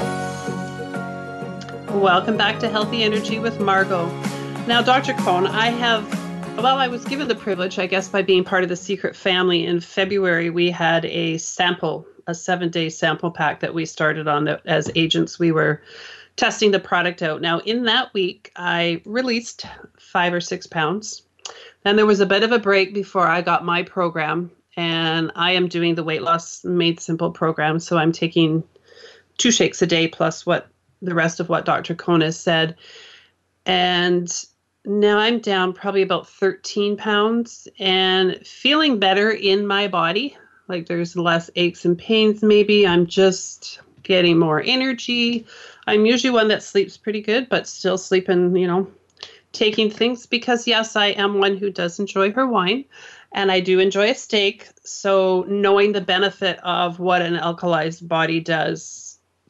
[1.94, 4.08] Welcome back to Healthy Energy with Margo.
[4.66, 5.14] Now, Dr.
[5.14, 6.23] Cohn, I have,
[6.58, 9.66] well, I was given the privilege, I guess, by being part of the secret family.
[9.66, 14.46] In February, we had a sample, a seven day sample pack that we started on
[14.46, 15.40] that as agents.
[15.40, 15.82] We were
[16.36, 17.42] testing the product out.
[17.42, 19.66] Now, in that week, I released
[19.98, 21.24] five or six pounds.
[21.84, 25.52] Then there was a bit of a break before I got my program, and I
[25.52, 27.80] am doing the weight loss made simple program.
[27.80, 28.64] So I'm taking
[29.38, 30.68] two shakes a day plus what
[31.02, 31.96] the rest of what Dr.
[31.96, 32.76] Cohn has said.
[33.66, 34.32] And
[34.86, 40.38] now I'm down probably about 13 pounds and feeling better in my body.
[40.68, 42.86] Like there's less aches and pains, maybe.
[42.88, 45.46] I'm just getting more energy.
[45.88, 48.88] I'm usually one that sleeps pretty good, but still sleeping, you know,
[49.52, 52.86] taking things because, yes, I am one who does enjoy her wine
[53.32, 54.68] and I do enjoy a steak.
[54.84, 59.03] So, knowing the benefit of what an alkalized body does,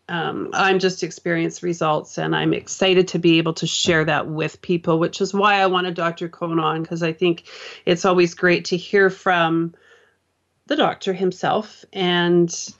[0.09, 4.61] um, I'm just experienced results and I'm excited to be able to share that with
[4.61, 6.27] people, which is why I wanted Dr.
[6.27, 7.45] Cohn on because I think
[7.85, 9.73] it's always great to hear from
[10.67, 12.73] the doctor himself and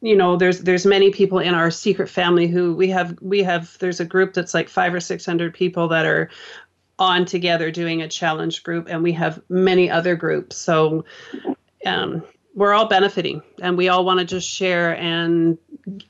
[0.00, 3.76] you know there's there's many people in our secret family who we have we have
[3.78, 6.30] there's a group that's like five or six hundred people that are
[6.98, 11.04] on together doing a challenge group and we have many other groups so
[11.86, 12.22] um,
[12.54, 15.58] we're all benefiting and we all want to just share and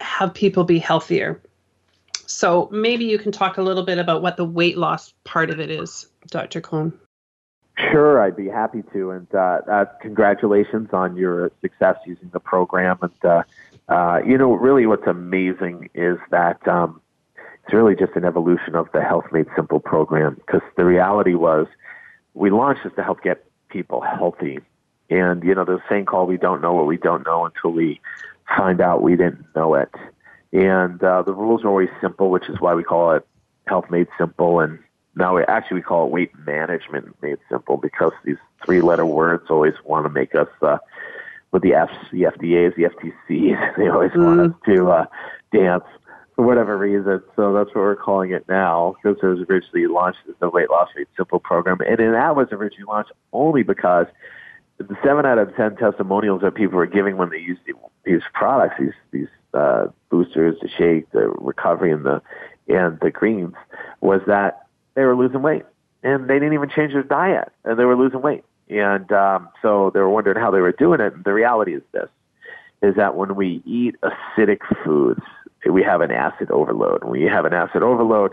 [0.00, 1.40] have people be healthier
[2.26, 5.60] so maybe you can talk a little bit about what the weight loss part of
[5.60, 6.92] it is dr cohn
[7.90, 9.12] Sure, I'd be happy to.
[9.12, 12.98] And uh, uh, congratulations on your success using the program.
[13.00, 13.42] And uh,
[13.88, 17.00] uh, you know, really what's amazing is that um,
[17.36, 21.66] it's really just an evolution of the Health Made Simple program because the reality was
[22.34, 24.60] we launched this to help get people healthy.
[25.10, 28.00] And, you know, the saying called, we don't know what we don't know until we
[28.56, 29.90] find out we didn't know it.
[30.52, 33.26] And uh, the rules are always simple, which is why we call it
[33.66, 34.60] Health Made Simple.
[34.60, 34.78] And
[35.14, 39.44] now we actually we call it Weight Management Made Simple because these three letter words
[39.50, 40.78] always want to make us uh,
[41.52, 43.74] with the F, the FDAs, the FTCs.
[43.76, 44.24] They always mm.
[44.24, 45.06] want us to uh,
[45.52, 45.84] dance
[46.34, 47.22] for whatever reason.
[47.36, 50.70] So that's what we're calling it now because it was originally launched as the Weight
[50.70, 51.78] Loss Made Simple program.
[51.86, 54.06] And then that was originally launched only because
[55.04, 57.60] seven out of ten testimonials that people were giving when they used
[58.04, 62.22] these products, these these uh, boosters, the shake, the recovery, and the
[62.68, 63.54] and the greens,
[64.00, 65.64] was that they were losing weight
[66.02, 68.44] and they didn't even change their diet and they were losing weight.
[68.68, 71.14] And um, so they were wondering how they were doing it.
[71.14, 72.08] And the reality is this,
[72.82, 75.20] is that when we eat acidic foods,
[75.70, 77.04] we have an acid overload.
[77.04, 78.32] When we have an acid overload,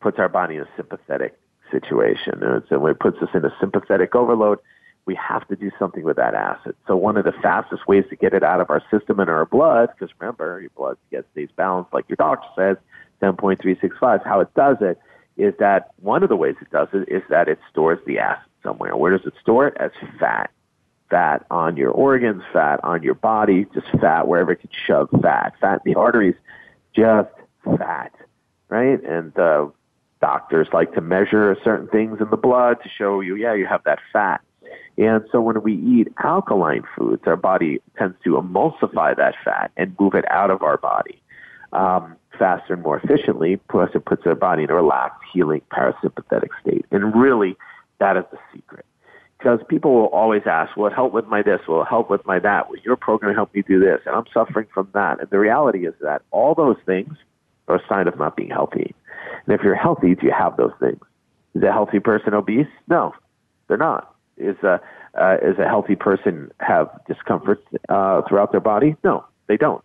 [0.00, 1.38] puts our body in a sympathetic
[1.70, 2.42] situation.
[2.42, 4.58] And so it puts us in a sympathetic overload,
[5.08, 6.76] we have to do something with that acid.
[6.86, 9.46] So one of the fastest ways to get it out of our system and our
[9.46, 12.76] blood, because remember, your blood gets stays balanced, like your doctor says,
[13.22, 15.00] 10.365, how it does it
[15.38, 18.50] is that one of the ways it does it is that it stores the acid
[18.62, 18.94] somewhere.
[18.96, 19.78] Where does it store it?
[19.80, 20.50] As fat.
[21.08, 25.54] Fat on your organs, fat on your body, just fat wherever it can shove fat.
[25.58, 26.34] Fat in the arteries,
[26.94, 27.30] just
[27.78, 28.12] fat,
[28.68, 29.02] right?
[29.02, 29.68] And uh,
[30.20, 33.84] doctors like to measure certain things in the blood to show you, yeah, you have
[33.84, 34.42] that fat.
[34.96, 39.94] And so when we eat alkaline foods, our body tends to emulsify that fat and
[39.98, 41.22] move it out of our body
[41.72, 43.60] um, faster and more efficiently.
[43.70, 46.84] Plus, it puts our body in a relaxed, healing, parasympathetic state.
[46.90, 47.56] And really,
[47.98, 48.84] that is the secret.
[49.38, 51.60] Because people will always ask, will it help with my this?
[51.68, 52.68] Will help with my that?
[52.68, 54.00] Will your program help me do this?
[54.04, 55.20] And I'm suffering from that.
[55.20, 57.14] And the reality is that all those things
[57.68, 58.94] are a sign of not being healthy.
[59.46, 61.00] And if you're healthy, do you have those things?
[61.54, 62.66] Is a healthy person obese?
[62.88, 63.14] No,
[63.68, 64.14] they're not.
[64.38, 64.80] Is a,
[65.14, 68.96] uh, is a healthy person have discomfort uh, throughout their body?
[69.04, 69.82] No, they don't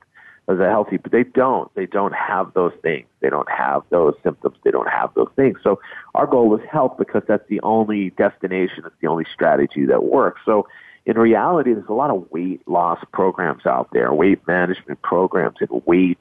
[0.50, 1.74] as a healthy, but they don't.
[1.76, 3.08] They don't have those things.
[3.22, 4.58] They don't have those symptoms.
[4.64, 5.60] They don't have those things.
[5.64, 5.80] So
[6.16, 8.84] our goal is health because that's the only destination.
[8.86, 10.42] It's the only strategy that works.
[10.46, 10.68] So
[11.06, 15.82] in reality, there's a lot of weight loss programs out there, weight management programs and
[15.86, 16.20] weight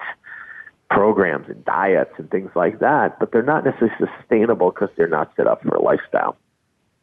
[0.90, 5.32] programs and diets and things like that, but they're not necessarily sustainable because they're not
[5.36, 6.36] set up for a lifestyle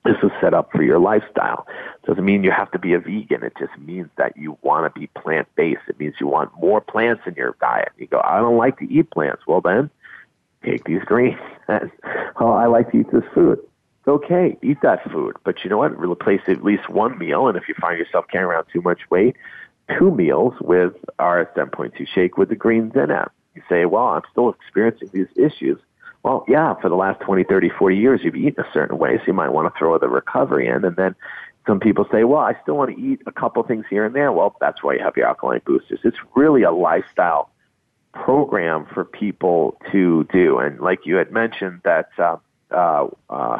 [0.05, 1.67] this is set up for your lifestyle.
[2.05, 3.43] Doesn't mean you have to be a vegan.
[3.43, 5.81] It just means that you want to be plant based.
[5.87, 7.91] It means you want more plants in your diet.
[7.97, 9.43] You go, I don't like to eat plants.
[9.45, 9.89] Well, then
[10.63, 11.39] take these greens.
[11.69, 13.59] oh, I like to eat this food.
[14.07, 14.57] Okay.
[14.63, 15.35] Eat that food.
[15.43, 15.99] But you know what?
[15.99, 17.47] Replace at least one meal.
[17.47, 19.35] And if you find yourself carrying around too much weight,
[19.97, 23.27] two meals with RS 10.2 shake with the greens in it.
[23.53, 25.79] You say, well, I'm still experiencing these issues
[26.23, 29.23] well, yeah, for the last 20, 30, 40 years, you've eaten a certain way, so
[29.27, 31.15] you might want to throw the recovery in and then
[31.67, 34.31] some people say, well, I still want to eat a couple things here and there.
[34.31, 35.99] Well, that's why you have your alkaline boosters.
[36.03, 37.51] It's really a lifestyle
[38.11, 40.57] program for people to do.
[40.57, 42.37] And like you had mentioned, that uh,
[42.71, 43.59] uh, uh,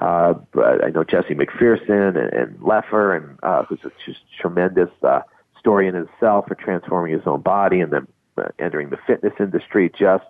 [0.00, 5.20] uh, I know Jesse McPherson and, and Leffer, and uh, who's a just tremendous uh,
[5.58, 9.92] story in himself for transforming his own body and then uh, entering the fitness industry
[9.96, 10.24] just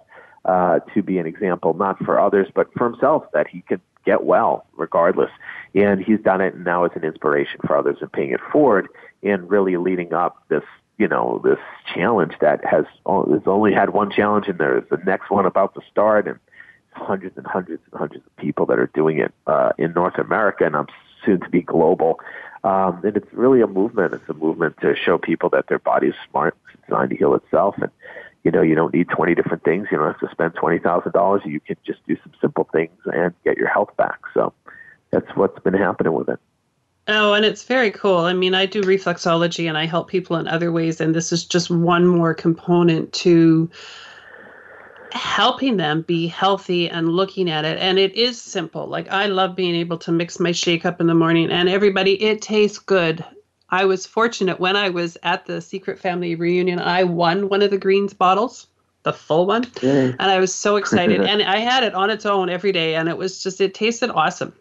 [0.44, 4.24] uh, to be an example, not for others, but for himself, that he could get
[4.24, 5.30] well regardless.
[5.74, 8.88] And he's done it, and now it's an inspiration for others and paying it forward
[9.22, 10.64] and really leading up this
[10.96, 11.58] you know this
[11.92, 15.80] challenge that has, has only had one challenge and there's the next one about to
[15.90, 16.38] start and
[16.92, 20.64] hundreds and hundreds and hundreds of people that are doing it uh, in North America
[20.64, 20.86] and I'm
[21.24, 22.20] soon to be global.
[22.62, 24.14] Um, and it's really a movement.
[24.14, 27.34] It's a movement to show people that their body is smart, it's designed to heal
[27.34, 27.90] itself, and
[28.44, 29.88] you know you don't need 20 different things.
[29.90, 31.42] You don't have to spend twenty thousand dollars.
[31.44, 34.20] You can just do some simple things and get your health back.
[34.34, 34.52] So
[35.10, 36.38] that's what's been happening with it.
[37.06, 38.18] Oh, and it's very cool.
[38.18, 41.44] I mean, I do reflexology and I help people in other ways, and this is
[41.44, 43.70] just one more component to
[45.12, 47.78] helping them be healthy and looking at it.
[47.78, 48.86] And it is simple.
[48.86, 52.20] Like, I love being able to mix my shake up in the morning, and everybody,
[52.22, 53.24] it tastes good.
[53.74, 57.72] I was fortunate when I was at the Secret Family reunion, I won one of
[57.72, 58.68] the greens bottles
[59.02, 59.64] the full one.
[59.82, 61.20] And I was so excited.
[61.20, 64.10] and I had it on its own every day and it was just it tasted
[64.10, 64.52] awesome.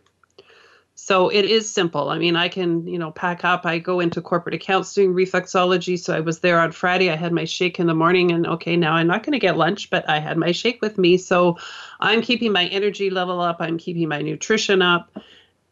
[0.95, 2.09] So it is simple.
[2.09, 3.68] I mean, I can, you know, pack up.
[3.68, 5.99] I go into corporate accounts doing reflexology.
[5.99, 7.11] So I was there on Friday.
[7.11, 9.57] I had my shake in the morning, and okay, now I'm not going to get
[9.57, 11.18] lunch, but I had my shake with me.
[11.18, 11.57] So
[11.99, 13.57] I'm keeping my energy level up.
[13.59, 15.18] I'm keeping my nutrition up.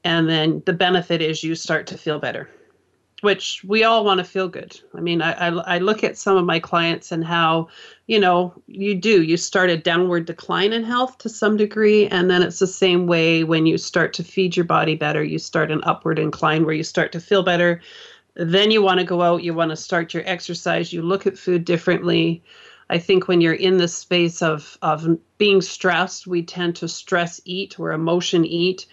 [0.04, 2.50] And then the benefit is you start to feel better
[3.22, 4.80] which we all want to feel good.
[4.96, 7.70] I mean, I, I, I, look at some of my clients and how,
[8.08, 9.22] you know, you do.
[9.22, 13.06] You start a downward decline in health to some degree, and then it's the same
[13.06, 15.24] way when you start to feed your body better.
[15.24, 17.82] You start an upward incline where you start to feel better.
[18.34, 21.38] Then you want to go out, you want to start your exercise, you look at
[21.38, 22.44] food differently.
[22.90, 27.40] I think when you're in the space of, of being stressed, we tend to stress
[27.46, 28.86] eat or emotion eat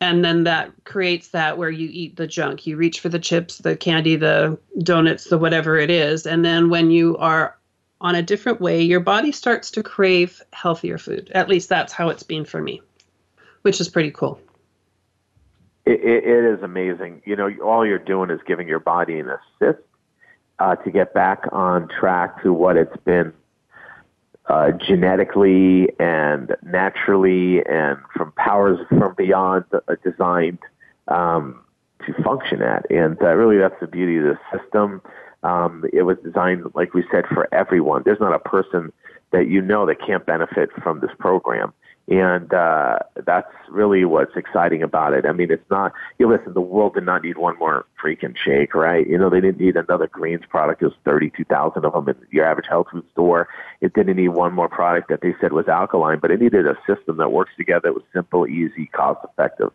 [0.00, 2.66] and then that creates that where you eat the junk.
[2.66, 6.26] You reach for the chips the candy the donuts the whatever it is.
[6.26, 7.56] And then when you are
[8.00, 11.30] on a different way your body starts to crave healthier food.
[11.34, 12.80] At least that's how it's been for me
[13.62, 14.40] which is pretty cool.
[15.84, 17.22] It, it, it is amazing.
[17.24, 19.82] You know all you're doing is giving your body an assist
[20.58, 23.32] uh, to get back on track to what it's been
[24.48, 30.58] uh, genetically and naturally and from powers from beyond uh, designed
[31.08, 31.62] um,
[32.06, 32.90] to function at.
[32.90, 35.02] And uh, really, that's the beauty of the system.
[35.42, 38.02] Um, it was designed, like we said, for everyone.
[38.04, 38.92] There's not a person
[39.30, 41.72] that you know that can't benefit from this program.
[42.08, 45.26] And uh, that's really what's exciting about it.
[45.26, 48.74] I mean, it's not, you listen, the world did not need one more freaking shake,
[48.74, 49.06] right?
[49.06, 50.80] You know, they didn't need another greens product.
[50.80, 53.48] There's 32,000 of them in your average health food store.
[53.82, 56.78] It didn't need one more product that they said was alkaline, but it needed a
[56.86, 59.70] system that works together that was simple, easy, cost effective,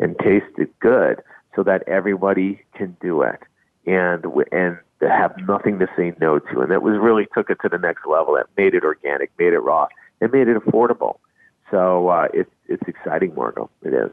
[0.00, 1.22] and tasted good
[1.54, 3.40] so that everybody can do it.
[3.86, 6.60] And, and have nothing to say no to.
[6.60, 8.36] And that was really took it to the next level.
[8.36, 9.88] It made it organic, made it raw,
[10.22, 11.18] and made it affordable.
[11.70, 13.70] So uh, it's it's exciting, Margo.
[13.82, 14.10] It is.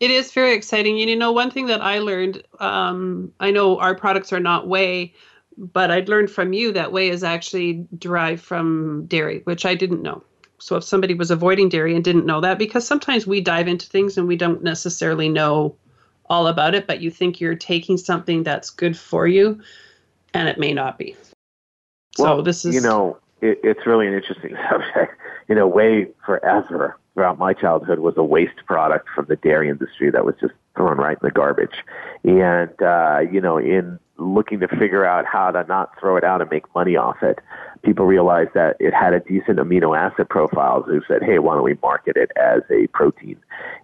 [0.00, 1.00] It is very exciting.
[1.00, 4.66] And you know, one thing that I learned, um, I know our products are not
[4.66, 5.14] whey,
[5.56, 10.02] but I'd learned from you that whey is actually derived from dairy, which I didn't
[10.02, 10.22] know.
[10.58, 13.86] So if somebody was avoiding dairy and didn't know that, because sometimes we dive into
[13.86, 15.76] things and we don't necessarily know
[16.26, 19.60] all about it, but you think you're taking something that's good for you,
[20.34, 21.16] and it may not be.
[22.18, 25.20] Well, so this is you know it, it's really an interesting subject.
[25.48, 30.10] You know, whey forever throughout my childhood was a waste product from the dairy industry
[30.10, 31.84] that was just thrown right in the garbage.
[32.24, 36.40] And, uh, you know, in looking to figure out how to not throw it out
[36.40, 37.38] and make money off it,
[37.82, 40.84] people realized that it had a decent amino acid profile.
[40.86, 43.36] So they said, hey, why don't we market it as a protein?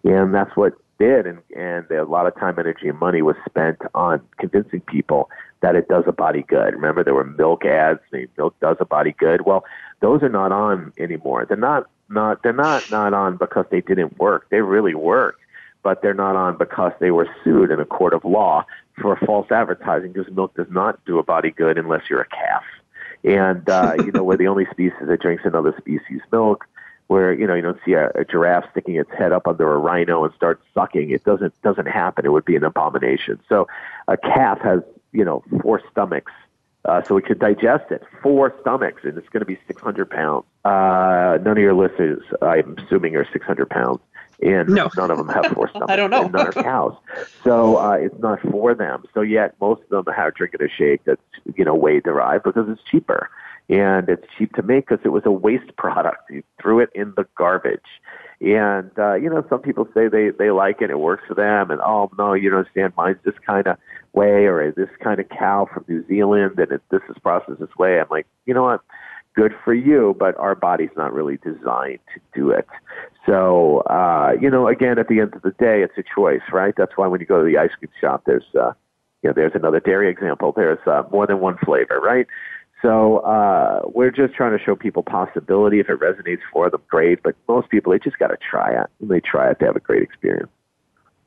[0.04, 1.26] And that's what did.
[1.26, 5.30] And, and a lot of time, energy, and money was spent on convincing people
[5.60, 6.74] that it does a body good.
[6.74, 9.42] Remember, there were milk ads saying milk does a body good.
[9.46, 9.64] Well,
[10.00, 11.46] those are not on anymore.
[11.46, 14.46] They're not not they're not not on because they didn't work.
[14.50, 15.40] They really worked,
[15.82, 18.64] but they're not on because they were sued in a court of law
[19.00, 20.12] for false advertising.
[20.12, 22.64] Because milk does not do a body good unless you're a calf,
[23.24, 26.66] and uh, you know we're the only species that drinks another species' milk.
[27.06, 29.78] Where you know you don't see a, a giraffe sticking its head up under a
[29.78, 31.10] rhino and start sucking.
[31.10, 32.26] It doesn't doesn't happen.
[32.26, 33.40] It would be an abomination.
[33.48, 33.66] So
[34.08, 34.82] a calf has
[35.12, 36.32] you know, four stomachs.
[36.84, 38.02] Uh, so we could digest it.
[38.22, 40.44] Four stomachs, and it's going to be 600 pounds.
[40.64, 43.98] Uh, none of your listeners, I'm assuming, are 600 pounds.
[44.40, 44.88] And No.
[44.96, 45.90] none of them have four stomachs.
[45.92, 46.22] I don't know.
[46.24, 46.96] And none are cows,
[47.44, 49.04] so uh, it's not for them.
[49.14, 51.20] So yet most of them are drinking a shake that's
[51.56, 53.30] you know whey derived because it's cheaper
[53.70, 56.30] and it's cheap to make because it was a waste product.
[56.30, 57.80] You threw it in the garbage.
[58.40, 61.72] And uh, you know, some people say they they like it, it works for them,
[61.72, 63.76] and oh no, you don't understand, mine's this kind of
[64.12, 67.74] way, or this kind of cow from New Zealand, and it, this is processed this
[67.76, 67.98] way.
[68.00, 68.80] I'm like, you know what?
[69.34, 72.66] Good for you, but our body's not really designed to do it.
[73.28, 76.72] So, uh, you know, again, at the end of the day, it's a choice, right?
[76.76, 78.72] That's why when you go to the ice cream shop, there's, uh,
[79.22, 80.52] you know, there's another dairy example.
[80.56, 82.26] There's uh, more than one flavor, right?
[82.80, 85.78] So uh, we're just trying to show people possibility.
[85.78, 87.22] If it resonates for them, great.
[87.22, 88.86] But most people, they just got to try it.
[88.98, 90.48] When they try it, they have a great experience.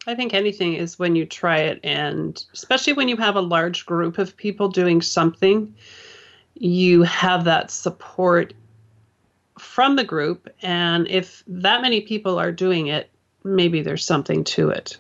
[0.07, 3.85] I think anything is when you try it, and especially when you have a large
[3.85, 5.75] group of people doing something,
[6.55, 8.55] you have that support
[9.71, 10.49] from the group.
[10.61, 13.09] And if that many people are doing it,
[13.43, 14.97] maybe there's something to it.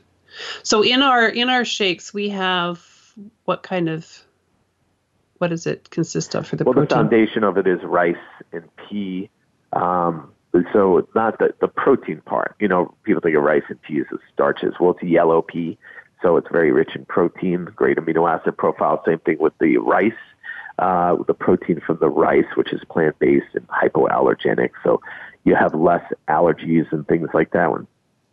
[0.63, 2.81] So in our in our shakes, we have
[3.43, 4.07] what kind of
[5.39, 6.79] what does it consist of for the protein?
[6.79, 7.09] well, protein?
[7.09, 8.15] the foundation of it is rice
[8.53, 9.29] and pea.
[9.73, 10.31] Um,
[10.71, 12.55] so it's not the, the protein part.
[12.59, 14.73] You know, people think of rice and peas as starches.
[14.79, 15.77] Well, it's yellow pea,
[16.21, 19.01] so it's very rich in protein, great amino acid profile.
[19.05, 20.13] Same thing with the rice.
[20.81, 24.99] Uh, the protein from the rice, which is plant based and hypoallergenic, so
[25.43, 27.85] you have less allergies and things like that when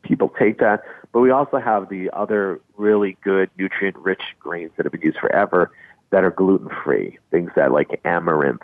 [0.02, 0.82] people take that.
[1.12, 5.18] But we also have the other really good nutrient rich grains that have been used
[5.18, 5.70] forever
[6.10, 7.18] that are gluten free.
[7.30, 8.62] Things that like amaranth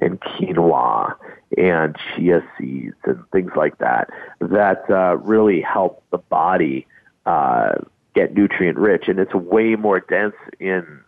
[0.00, 1.14] and quinoa
[1.56, 4.10] and chia seeds and things like that
[4.40, 6.86] that uh, really help the body
[7.26, 7.74] uh,
[8.14, 9.04] get nutrient rich.
[9.06, 11.00] And it's way more dense in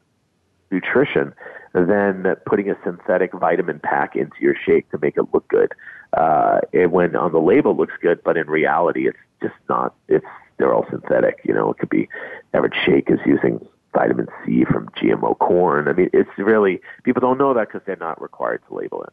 [0.70, 1.32] nutrition
[1.72, 5.72] than putting a synthetic vitamin pack into your shake to make it look good.
[6.16, 9.94] Uh, and when on the label it looks good, but in reality it's just not.
[10.08, 11.40] It's they're all synthetic.
[11.44, 12.08] You know, it could be
[12.52, 15.88] average shake is using vitamin C from GMO corn.
[15.88, 19.12] I mean, it's really people don't know that because they're not required to label it.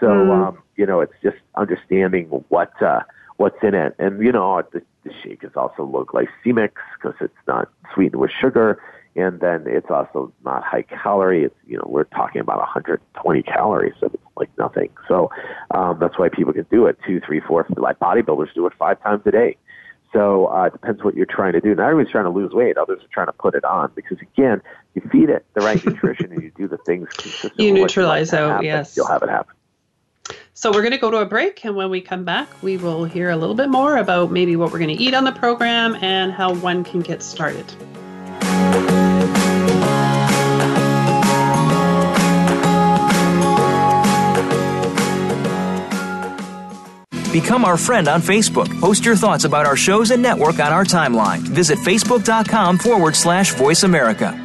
[0.00, 0.48] So Mm.
[0.48, 3.00] um, you know, it's just understanding what uh,
[3.36, 7.34] what's in it, and you know, the, the shake is also low glycemic because it's
[7.46, 8.80] not sweetened with sugar,
[9.16, 11.44] and then it's also not high calorie.
[11.44, 14.90] It's you know, we're talking about 120 calories, so it's like nothing.
[15.08, 15.30] So
[15.70, 17.66] um, that's why people can do it two, three, four.
[17.76, 19.56] Like bodybuilders do it five times a day.
[20.12, 21.74] So uh, it depends what you're trying to do.
[21.74, 23.92] Not everybody's trying to lose weight; others are trying to put it on.
[23.94, 24.62] Because again,
[24.94, 27.66] you feed it the right nutrition and you do the things consistently.
[27.66, 28.96] You neutralize out, happen, yes.
[28.96, 29.54] you'll have it happen.
[30.54, 33.04] So we're going to go to a break, and when we come back, we will
[33.04, 35.96] hear a little bit more about maybe what we're going to eat on the program
[35.96, 37.66] and how one can get started.
[47.34, 48.68] Become our friend on Facebook.
[48.80, 51.40] Post your thoughts about our shows and network on our timeline.
[51.40, 54.40] Visit facebook.com forward slash voice America.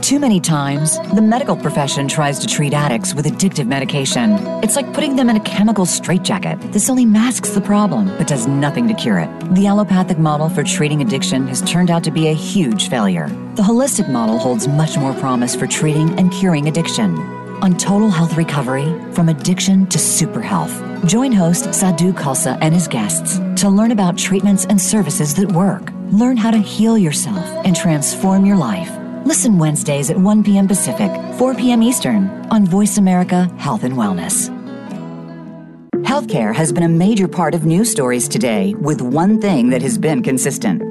[0.00, 4.36] Too many times, the medical profession tries to treat addicts with addictive medication.
[4.64, 6.72] It's like putting them in a chemical straitjacket.
[6.72, 9.54] This only masks the problem, but does nothing to cure it.
[9.54, 13.28] The allopathic model for treating addiction has turned out to be a huge failure.
[13.56, 17.37] The holistic model holds much more promise for treating and curing addiction.
[17.60, 20.80] On Total Health Recovery, from addiction to super health.
[21.06, 25.90] Join host Sadhu Khalsa and his guests to learn about treatments and services that work.
[26.12, 28.90] Learn how to heal yourself and transform your life.
[29.26, 30.68] Listen Wednesdays at 1 p.m.
[30.68, 31.82] Pacific, 4 p.m.
[31.82, 34.54] Eastern on Voice America Health and Wellness.
[36.04, 39.98] Healthcare has been a major part of news stories today, with one thing that has
[39.98, 40.87] been consistent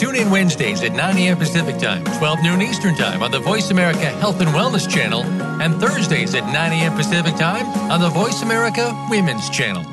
[0.00, 1.36] Tune in Wednesdays at 9 a.m.
[1.36, 5.22] Pacific Time, 12 noon Eastern Time on the Voice America Health and Wellness Channel,
[5.60, 6.96] and Thursdays at 9 a.m.
[6.96, 9.84] Pacific Time on the Voice America Women's Channel.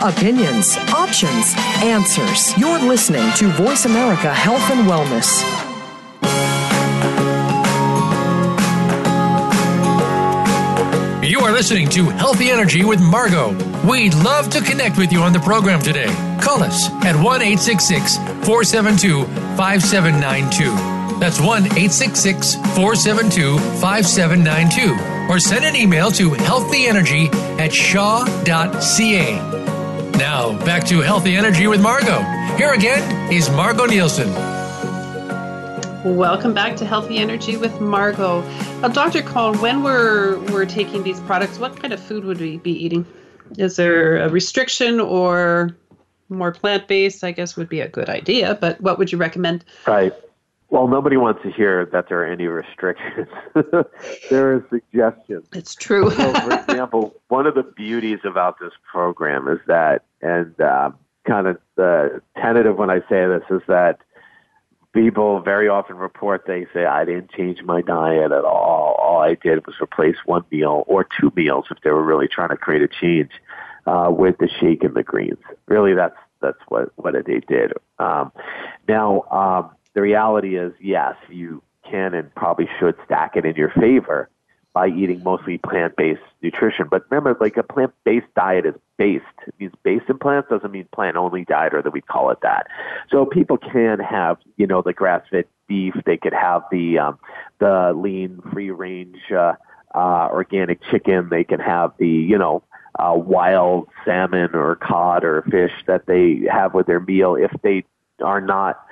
[0.00, 1.52] Opinions, options,
[1.82, 2.56] answers.
[2.56, 5.69] You're listening to Voice America Health and Wellness.
[11.50, 13.50] Are listening to Healthy Energy with Margo.
[13.88, 16.06] We'd love to connect with you on the program today.
[16.40, 19.24] Call us at 1 866 472
[19.56, 21.18] 5792.
[21.18, 25.32] That's 1 866 472 5792.
[25.32, 29.34] Or send an email to healthyenergy at shaw.ca.
[30.18, 32.20] Now, back to Healthy Energy with Margo.
[32.56, 34.59] Here again is Margo Nielsen.
[36.04, 38.40] Welcome back to Healthy Energy with Margo.
[38.80, 39.20] Now, Dr.
[39.20, 43.04] Cohn, when we're we're taking these products, what kind of food would we be eating?
[43.58, 45.76] Is there a restriction or
[46.30, 47.22] more plant based?
[47.22, 49.66] I guess would be a good idea, but what would you recommend?
[49.86, 50.14] Right.
[50.70, 53.28] Well, nobody wants to hear that there are any restrictions.
[54.30, 55.48] there are suggestions.
[55.52, 56.10] It's true.
[56.12, 60.92] so, for example, one of the beauties about this program is that, and uh,
[61.26, 63.98] kind of the tentative when I say this is that
[64.92, 68.96] people very often report they say I didn't change my diet at all.
[68.98, 72.50] All I did was replace one meal or two meals if they were really trying
[72.50, 73.30] to create a change
[73.86, 75.38] uh, with the shake and the greens.
[75.66, 77.72] Really, that's that's what what they did.
[77.98, 78.32] Um,
[78.88, 83.70] now, um, the reality is, yes, you can and probably should stack it in your
[83.70, 84.28] favor
[84.72, 86.86] by eating mostly plant-based nutrition.
[86.88, 89.24] But remember, like a plant-based diet is based.
[89.46, 92.68] It means based in plants doesn't mean plant-only diet, or that we call it that.
[93.10, 95.94] So people can have, you know, the grass-fed beef.
[96.06, 97.18] They could have the um,
[97.58, 99.54] the lean, free-range uh,
[99.94, 101.28] uh, organic chicken.
[101.30, 102.62] They can have the, you know,
[102.98, 107.84] uh, wild salmon or cod or fish that they have with their meal if they
[108.22, 108.84] are not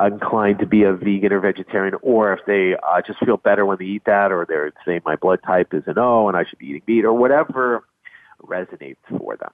[0.00, 3.78] inclined to be a vegan or vegetarian, or if they uh, just feel better when
[3.78, 6.58] they eat that, or they're saying my blood type is an O and I should
[6.58, 7.84] be eating meat, or whatever
[8.42, 9.50] resonates for them.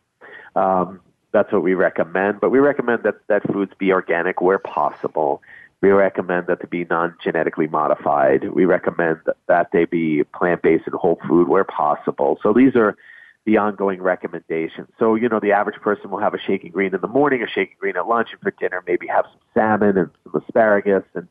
[0.57, 1.01] Um,
[1.33, 2.41] that's what we recommend.
[2.41, 5.43] But we recommend that, that foods be organic where possible.
[5.81, 8.51] We recommend that they be non-genetically modified.
[8.53, 12.39] We recommend that, that they be plant-based and whole food where possible.
[12.43, 12.97] So these are
[13.45, 14.89] the ongoing recommendations.
[14.99, 17.49] So, you know, the average person will have a shaking green in the morning, a
[17.49, 21.27] shaking green at lunch, and for dinner maybe have some salmon and some asparagus, and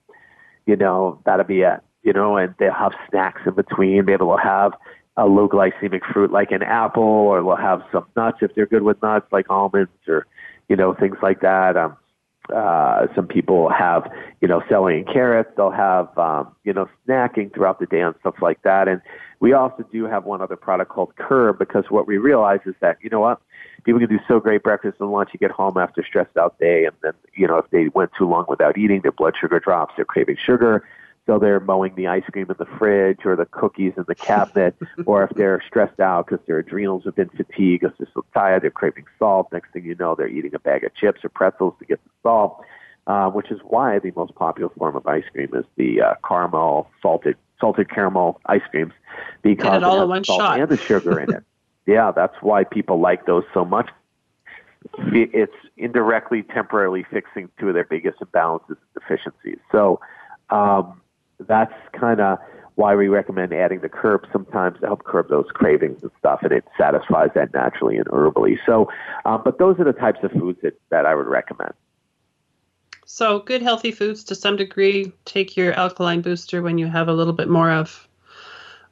[0.65, 1.79] you know that'll be it.
[2.03, 4.05] You know, and they'll have snacks in between.
[4.05, 4.73] Maybe they'll have
[5.17, 8.83] a low glycemic fruit like an apple, or they'll have some nuts if they're good
[8.83, 10.27] with nuts, like almonds, or
[10.67, 11.77] you know things like that.
[11.77, 11.95] Um,
[12.51, 15.49] uh, some people have, you know, celery and carrots.
[15.55, 18.87] They'll have, um, you know, snacking throughout the day and stuff like that.
[18.87, 19.01] And
[19.39, 22.97] we also do have one other product called Curb because what we realize is that,
[23.01, 23.41] you know what,
[23.83, 25.29] people can do so great breakfast and lunch.
[25.33, 28.11] You get home after a stressed out day, and then, you know, if they went
[28.17, 29.93] too long without eating, their blood sugar drops.
[29.95, 30.83] They're craving sugar.
[31.27, 34.75] So they're mowing the ice cream in the fridge or the cookies in the cabinet,
[35.05, 38.63] or if they're stressed out because their adrenals have been fatigued, because they're so tired,
[38.63, 39.47] they're craving salt.
[39.51, 42.09] Next thing you know, they're eating a bag of chips or pretzels to get the
[42.23, 42.63] salt,
[43.05, 46.89] uh, which is why the most popular form of ice cream is the uh, caramel
[47.01, 48.93] salted salted caramel ice creams
[49.43, 50.59] because it all it in one salt shot.
[50.59, 51.43] and the sugar in it.
[51.85, 53.89] yeah, that's why people like those so much.
[55.13, 59.59] It's indirectly, temporarily fixing two of their biggest imbalances and deficiencies.
[59.71, 59.99] So
[60.49, 61.01] um,
[61.47, 62.39] that's kind of
[62.75, 66.51] why we recommend adding the curb sometimes to help curb those cravings and stuff, and
[66.51, 68.57] it satisfies that naturally and herbally.
[68.65, 68.89] So,
[69.25, 71.73] um, but those are the types of foods that, that I would recommend.
[73.05, 75.11] So, good healthy foods to some degree.
[75.25, 78.07] Take your alkaline booster when you have a little bit more of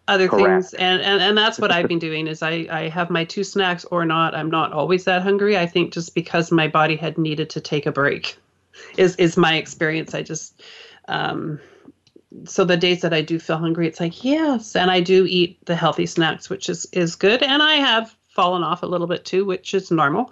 [0.09, 0.63] other Correct.
[0.63, 3.43] things and, and and that's what i've been doing is I, I have my two
[3.43, 7.19] snacks or not i'm not always that hungry i think just because my body had
[7.19, 8.35] needed to take a break
[8.97, 10.63] is is my experience i just
[11.07, 11.59] um
[12.45, 14.75] so the days that i do feel hungry it's like yes.
[14.75, 17.41] And i do eat the healthy snacks which is is good.
[17.43, 20.31] And i have fallen off a little bit too which is normal.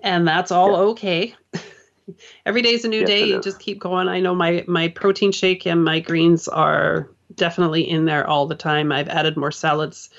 [0.00, 0.76] And that's all Yeah.
[0.92, 1.34] okay.
[2.46, 3.24] Every day's a new Yes, day.
[3.26, 4.08] you just keep going.
[4.08, 8.54] I know my my protein shake and my greens are definitely in there all the
[8.54, 8.92] time.
[8.92, 10.10] I've added more salads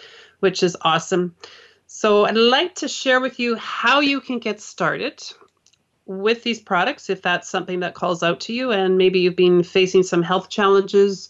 [0.41, 1.35] which is awesome.
[1.87, 5.23] So i'd like to share with you how you can get started
[6.05, 9.63] with these products if that's something that calls out to you and maybe you've been
[9.63, 11.29] facing some health challenges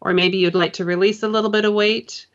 [0.00, 2.26] or maybe you'd like to release a little bit of weight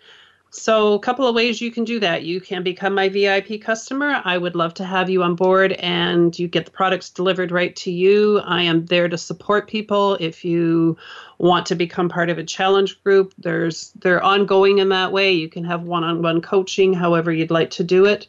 [0.52, 2.24] so, a couple of ways you can do that.
[2.24, 4.20] You can become my VIP customer.
[4.26, 7.76] I would love to have you on board and you get the products delivered right
[7.78, 8.40] to you.
[8.40, 10.16] I am there to support people.
[10.20, 10.98] If you
[11.38, 15.32] want to become part of a challenge group, there's they're ongoing in that way.
[15.34, 18.26] You can have one-on-one coaching however you'd like to do it.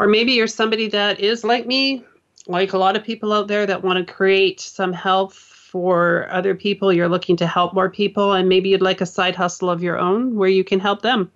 [0.00, 2.04] Or maybe you're somebody that is like me,
[2.46, 6.54] like a lot of people out there that want to create some health for other
[6.54, 6.92] people.
[6.92, 9.98] You're looking to help more people, and maybe you'd like a side hustle of your
[9.98, 11.30] own where you can help them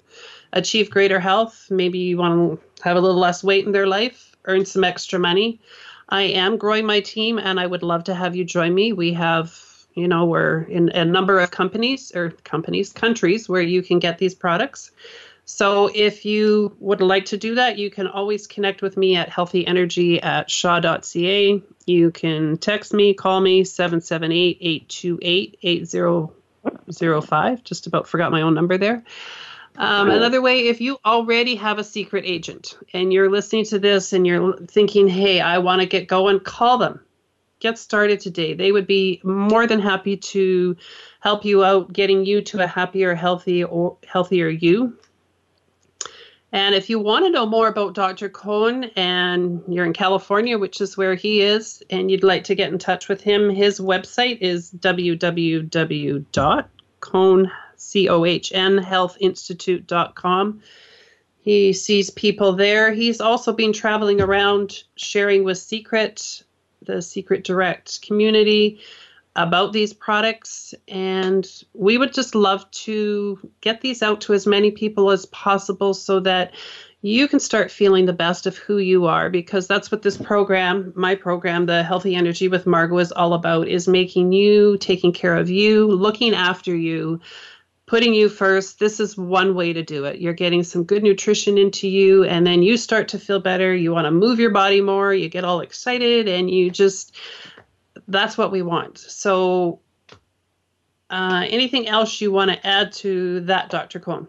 [0.52, 1.68] achieve greater health.
[1.70, 5.18] Maybe you want to have a little less weight in their life, earn some extra
[5.18, 5.60] money.
[6.08, 8.92] I am growing my team, and I would love to have you join me.
[8.92, 9.58] We have,
[9.94, 14.18] you know, we're in a number of companies or companies, countries where you can get
[14.18, 14.90] these products.
[15.48, 19.30] So if you would like to do that, you can always connect with me at
[19.30, 21.62] healthyenergy at shaw.ca.
[21.86, 27.62] You can text me, call me 778 828 8005.
[27.62, 29.04] Just about forgot my own number there.
[29.78, 34.12] Um, another way, if you already have a secret agent and you're listening to this
[34.12, 37.00] and you're thinking, hey, I want to get going, call them.
[37.60, 38.54] Get started today.
[38.54, 40.76] They would be more than happy to
[41.20, 44.96] help you out getting you to a happier, healthy, or healthier you.
[46.52, 48.28] And if you want to know more about Dr.
[48.28, 52.72] Cohn and you're in California, which is where he is, and you'd like to get
[52.72, 55.66] in touch with him, his website is www.cohn.com
[57.76, 60.60] C-O-H-N, healthinstitute.com.
[61.40, 62.92] He sees people there.
[62.92, 66.42] He's also been traveling around sharing with Secret,
[66.82, 68.80] the Secret Direct community,
[69.36, 70.74] about these products.
[70.88, 75.94] And we would just love to get these out to as many people as possible
[75.94, 76.54] so that
[77.02, 80.92] you can start feeling the best of who you are because that's what this program
[80.96, 85.36] my program the healthy energy with margo is all about is making you taking care
[85.36, 87.20] of you looking after you
[87.86, 88.78] putting you first.
[88.78, 90.20] This is one way to do it.
[90.20, 93.74] You're getting some good nutrition into you, and then you start to feel better.
[93.74, 95.14] You want to move your body more.
[95.14, 97.14] You get all excited, and you just
[98.08, 98.98] that's what we want.
[98.98, 99.80] So,
[101.10, 104.00] uh, anything else you want to add to that, Dr.
[104.00, 104.26] Cohn?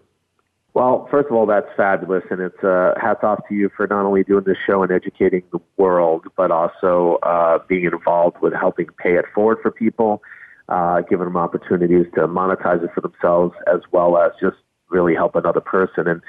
[0.74, 4.06] Well, first of all, that's fabulous, and it's uh, hats off to you for not
[4.06, 8.88] only doing this show and educating the world, but also uh, being involved with helping
[9.02, 10.22] pay it forward for people
[10.70, 14.58] uh, giving them opportunities to monetize it for themselves as well as just
[14.90, 16.08] really help another person.
[16.08, 16.22] And,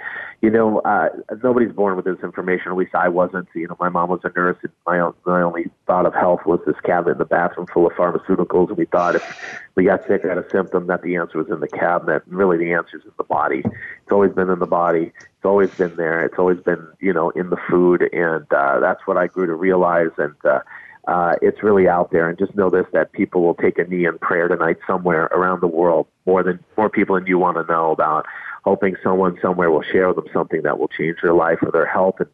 [0.42, 1.09] you know, uh,
[1.42, 2.72] nobody's born with this information.
[2.72, 3.48] At least I wasn't.
[3.54, 6.40] You know, my mom was a nurse, and my, own, my only thought of health
[6.46, 8.68] was this cabinet in the bathroom full of pharmaceuticals.
[8.68, 11.48] And we thought if we got sick or had a symptom, that the answer was
[11.48, 12.24] in the cabinet.
[12.26, 13.62] And really, the answer is in the body.
[13.64, 15.12] It's always been in the body.
[15.16, 16.24] It's always been there.
[16.24, 18.09] It's always been, you know, in the food.
[18.12, 20.11] And uh, that's what I grew to realize.
[20.18, 20.61] And, uh,
[21.09, 22.28] uh, it's really out there.
[22.28, 25.62] And just know this: that people will take a knee in prayer tonight somewhere around
[25.62, 28.26] the world, more than more people than you want to know about.
[28.69, 31.87] Hoping someone somewhere will share with them something that will change their life or their
[31.87, 32.16] health.
[32.19, 32.29] And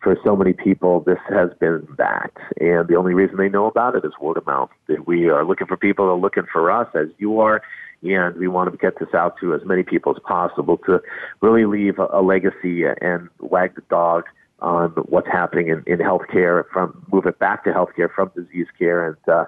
[0.00, 2.32] for so many people, this has been that.
[2.60, 4.70] And the only reason they know about it is word of mouth.
[4.88, 7.62] That we are looking for people that are looking for us, as you are.
[8.02, 11.00] And we want to get this out to as many people as possible to
[11.40, 14.24] really leave a, a legacy and wag the dog
[14.58, 19.06] on what's happening in, in healthcare from move it back to healthcare from disease care
[19.06, 19.44] and uh,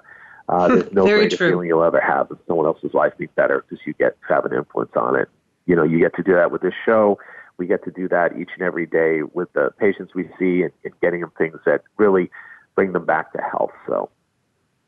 [0.49, 1.49] uh, there's no greater true.
[1.49, 4.45] feeling you'll ever have if someone else's life be better because you get to have
[4.45, 5.29] an influence on it.
[5.69, 7.19] You know, you get to do that with this show.
[7.57, 10.71] We get to do that each and every day with the patients we see and,
[10.83, 12.31] and getting them things that really
[12.73, 13.69] bring them back to health.
[13.85, 14.09] So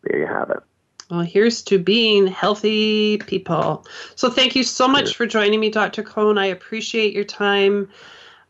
[0.02, 0.58] there you have it.
[1.12, 3.86] Well, here's to being healthy people.
[4.16, 6.02] So thank you so much for joining me, Dr.
[6.02, 6.40] Cohn.
[6.40, 7.88] I appreciate your time.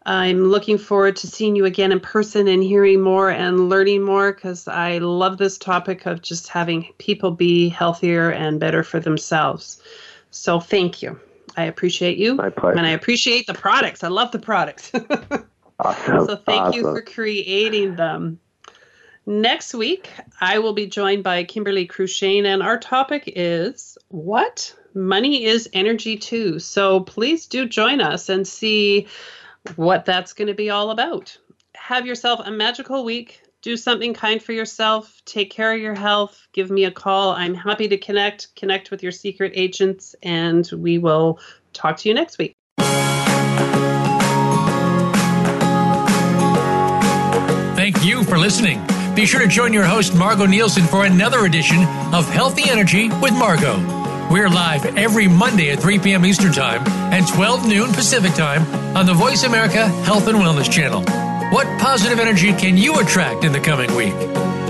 [0.05, 4.31] I'm looking forward to seeing you again in person and hearing more and learning more
[4.31, 9.81] because I love this topic of just having people be healthier and better for themselves.
[10.29, 11.19] So thank you.
[11.57, 12.35] I appreciate you.
[12.35, 12.77] My pleasure.
[12.77, 14.03] And I appreciate the products.
[14.03, 14.91] I love the products.
[15.79, 16.25] awesome.
[16.27, 16.73] So thank awesome.
[16.73, 18.39] you for creating them.
[19.25, 24.75] Next week, I will be joined by Kimberly Crushane, and our topic is what?
[24.93, 26.57] Money is energy too.
[26.59, 29.07] So please do join us and see
[29.75, 31.37] what that's going to be all about.
[31.75, 33.43] Have yourself a magical week.
[33.61, 35.21] Do something kind for yourself.
[35.25, 36.47] Take care of your health.
[36.51, 37.31] Give me a call.
[37.31, 38.55] I'm happy to connect.
[38.55, 41.39] Connect with your secret agents, and we will
[41.71, 42.55] talk to you next week.
[47.75, 48.83] Thank you for listening.
[49.15, 51.83] Be sure to join your host, Margo Nielsen, for another edition
[52.13, 53.77] of Healthy Energy with Margo.
[54.31, 56.25] We're live every Monday at 3 p.m.
[56.25, 61.30] Eastern Time and 12 noon Pacific Time on the Voice America Health and Wellness Channel.
[61.51, 64.60] What positive energy can you attract in the coming week?